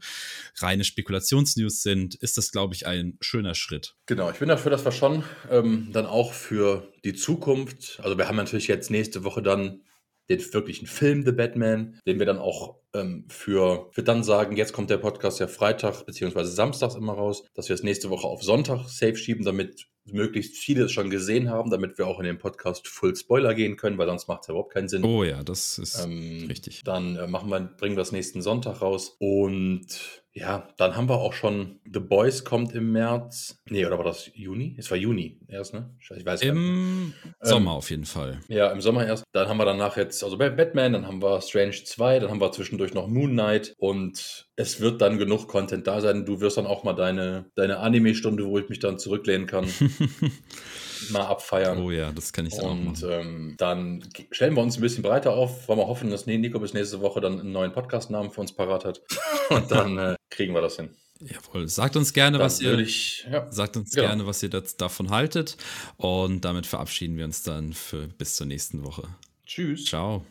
reine 0.59 0.85
Spekulationsnews 0.85 1.83
sind, 1.83 2.15
ist 2.17 2.37
das, 2.37 2.53
glaube 2.53 2.75
ich, 2.75 2.87
ein 2.87 3.17
schöner 3.21 3.55
Schritt. 3.55 3.95
Genau, 4.07 4.31
ich 4.31 4.39
bin 4.39 4.49
dafür, 4.49 4.71
dass 4.71 4.85
wir 4.85 4.93
schon 4.93 5.25
ähm, 5.51 5.89
dann 5.93 6.07
auch 6.07 6.33
für 6.33 6.87
die 7.05 7.15
Zukunft, 7.15 8.01
also 8.03 8.19
wir 8.19 8.29
haben 8.29 8.37
natürlich 8.37 8.69
jetzt 8.69 8.91
nächste 8.91 9.25
Woche 9.25 9.43
dann 9.43 9.81
den 10.29 10.55
wirklichen 10.55 10.87
Film 10.87 11.25
The 11.25 11.33
Batman, 11.33 12.01
den 12.07 12.19
wir 12.19 12.27
dann 12.27 12.39
auch 12.39 12.77
ähm, 12.95 13.27
für, 13.29 13.89
für 13.93 14.03
dann 14.03 14.23
sagen, 14.23 14.57
jetzt 14.57 14.73
kommt 14.73 14.91
der 14.91 14.99
Podcast 14.99 15.41
ja 15.41 15.47
Freitag 15.47 16.05
bzw. 16.07 16.45
Samstags 16.45 16.95
immer 16.95 17.15
raus, 17.15 17.45
dass 17.55 17.69
wir 17.69 17.75
es 17.75 17.83
nächste 17.83 18.11
Woche 18.11 18.27
auf 18.27 18.43
Sonntag 18.43 18.89
safe 18.89 19.17
schieben, 19.17 19.45
damit 19.45 19.87
möglichst 20.05 20.57
viele 20.57 20.85
es 20.85 20.93
schon 20.93 21.11
gesehen 21.11 21.49
haben, 21.49 21.71
damit 21.71 21.97
wir 21.99 22.07
auch 22.07 22.19
in 22.19 22.25
den 22.25 22.39
Podcast 22.39 22.89
Full 22.89 23.15
Spoiler 23.15 23.55
gehen 23.55 23.77
können, 23.77 23.99
weil 23.99 24.09
sonst 24.09 24.27
macht 24.29 24.43
es 24.43 24.49
ja 24.49 24.53
überhaupt 24.53 24.73
keinen 24.73 24.89
Sinn. 24.89 25.05
Oh 25.05 25.23
ja, 25.23 25.43
das 25.43 25.79
ist 25.79 26.05
ähm, 26.05 26.47
richtig. 26.49 26.83
Dann 26.85 27.17
äh, 27.17 27.27
machen 27.27 27.51
wir, 27.51 27.61
bringen 27.61 27.97
wir 27.97 28.03
es 28.03 28.13
nächsten 28.13 28.43
Sonntag 28.43 28.83
raus 28.83 29.17
und 29.19 30.22
ja, 30.35 30.67
dann 30.79 30.97
haben 30.97 31.11
wir 31.11 31.17
auch 31.17 31.35
schon 31.35 31.81
The 31.85 32.01
Boys 32.01 32.45
kommt 32.45 32.75
im 32.75 32.91
März. 32.93 33.61
Nee, 33.69 33.85
oder 33.85 33.99
war 33.99 34.05
das 34.05 34.31
Juni? 34.35 34.75
Es 34.79 34.91
war 34.91 34.97
Juni 34.97 35.39
erst, 35.47 35.75
ne? 35.75 35.91
Ich 36.01 36.25
weiß 36.25 36.41
Im 36.41 37.09
nicht. 37.09 37.17
Sommer 37.43 37.73
ähm, 37.73 37.77
auf 37.77 37.91
jeden 37.91 38.07
Fall. 38.07 38.41
Ja, 38.49 38.71
im 38.71 38.81
Sommer 38.81 39.07
erst. 39.07 39.25
Dann 39.33 39.49
haben 39.49 39.59
wir 39.59 39.67
danach 39.67 39.99
jetzt, 39.99 40.25
also 40.25 40.39
Batman, 40.39 40.95
dann 40.95 41.07
haben 41.07 41.21
wir 41.21 41.43
Strange 41.43 41.85
2, 41.85 42.21
dann 42.21 42.31
haben 42.31 42.41
wir 42.41 42.51
zwischendurch 42.51 42.95
noch 42.95 43.09
Moon 43.09 43.33
Knight 43.33 43.75
und 43.77 44.49
es 44.57 44.81
wird 44.81 45.03
dann 45.03 45.19
genug 45.19 45.49
Content 45.49 45.87
da 45.87 46.01
sein. 46.01 46.25
Du 46.25 46.41
wirst 46.41 46.57
dann 46.57 46.67
auch 46.67 46.83
mal 46.83 46.95
deine, 46.95 47.51
deine 47.55 47.79
Anime-Stunde, 47.79 48.47
wo 48.47 48.59
ich 48.59 48.71
mich 48.71 48.79
dann 48.79 48.99
zurücklehnen 48.99 49.47
kann. 49.47 49.67
mal 51.11 51.27
abfeiern. 51.27 51.79
Oh 51.79 51.91
ja, 51.91 52.13
das 52.13 52.33
kann 52.33 52.47
ich 52.47 52.57
dann 52.57 52.87
Und 52.89 53.03
ähm, 53.03 53.55
dann 53.59 54.05
stellen 54.31 54.55
wir 54.55 54.63
uns 54.63 54.79
ein 54.79 54.83
bisschen 54.83 55.03
breiter 55.03 55.33
auf, 55.33 55.69
weil 55.69 55.77
wir 55.77 55.87
hoffen, 55.87 56.11
dass 56.11 56.27
Nico 56.27 56.59
bis 56.59 56.75
nächste 56.75 57.01
Woche 57.01 57.21
dann 57.21 57.41
einen 57.41 57.53
neuen 57.53 57.73
Podcast-Namen 57.73 58.31
für 58.31 58.41
uns 58.41 58.55
parat 58.55 58.85
hat. 58.85 59.03
Und 59.51 59.71
dann 59.71 59.99
äh, 59.99 60.15
kriegen 60.33 60.55
wir 60.55 60.61
das 60.61 60.77
hin. 60.77 60.91
Jawohl, 61.21 61.69
sagt 61.69 61.97
uns 61.97 62.13
gerne, 62.13 62.39
dann 62.39 62.45
was 62.45 62.61
ihr 62.61 62.79
ich, 62.79 63.27
ja, 63.31 63.51
sagt 63.53 63.77
uns 63.77 63.93
genau. 63.93 64.09
gerne, 64.09 64.27
was 64.27 64.43
ihr 64.43 64.51
das, 64.51 64.77
davon 64.77 65.11
haltet. 65.11 65.57
Und 65.97 66.45
damit 66.45 66.67
verabschieden 66.67 67.17
wir 67.17 67.25
uns 67.25 67.43
dann 67.43 67.73
für 67.73 68.09
bis 68.09 68.35
zur 68.35 68.47
nächsten 68.47 68.85
Woche. 68.85 69.09
Tschüss. 69.47 69.85
Ciao. 69.85 70.27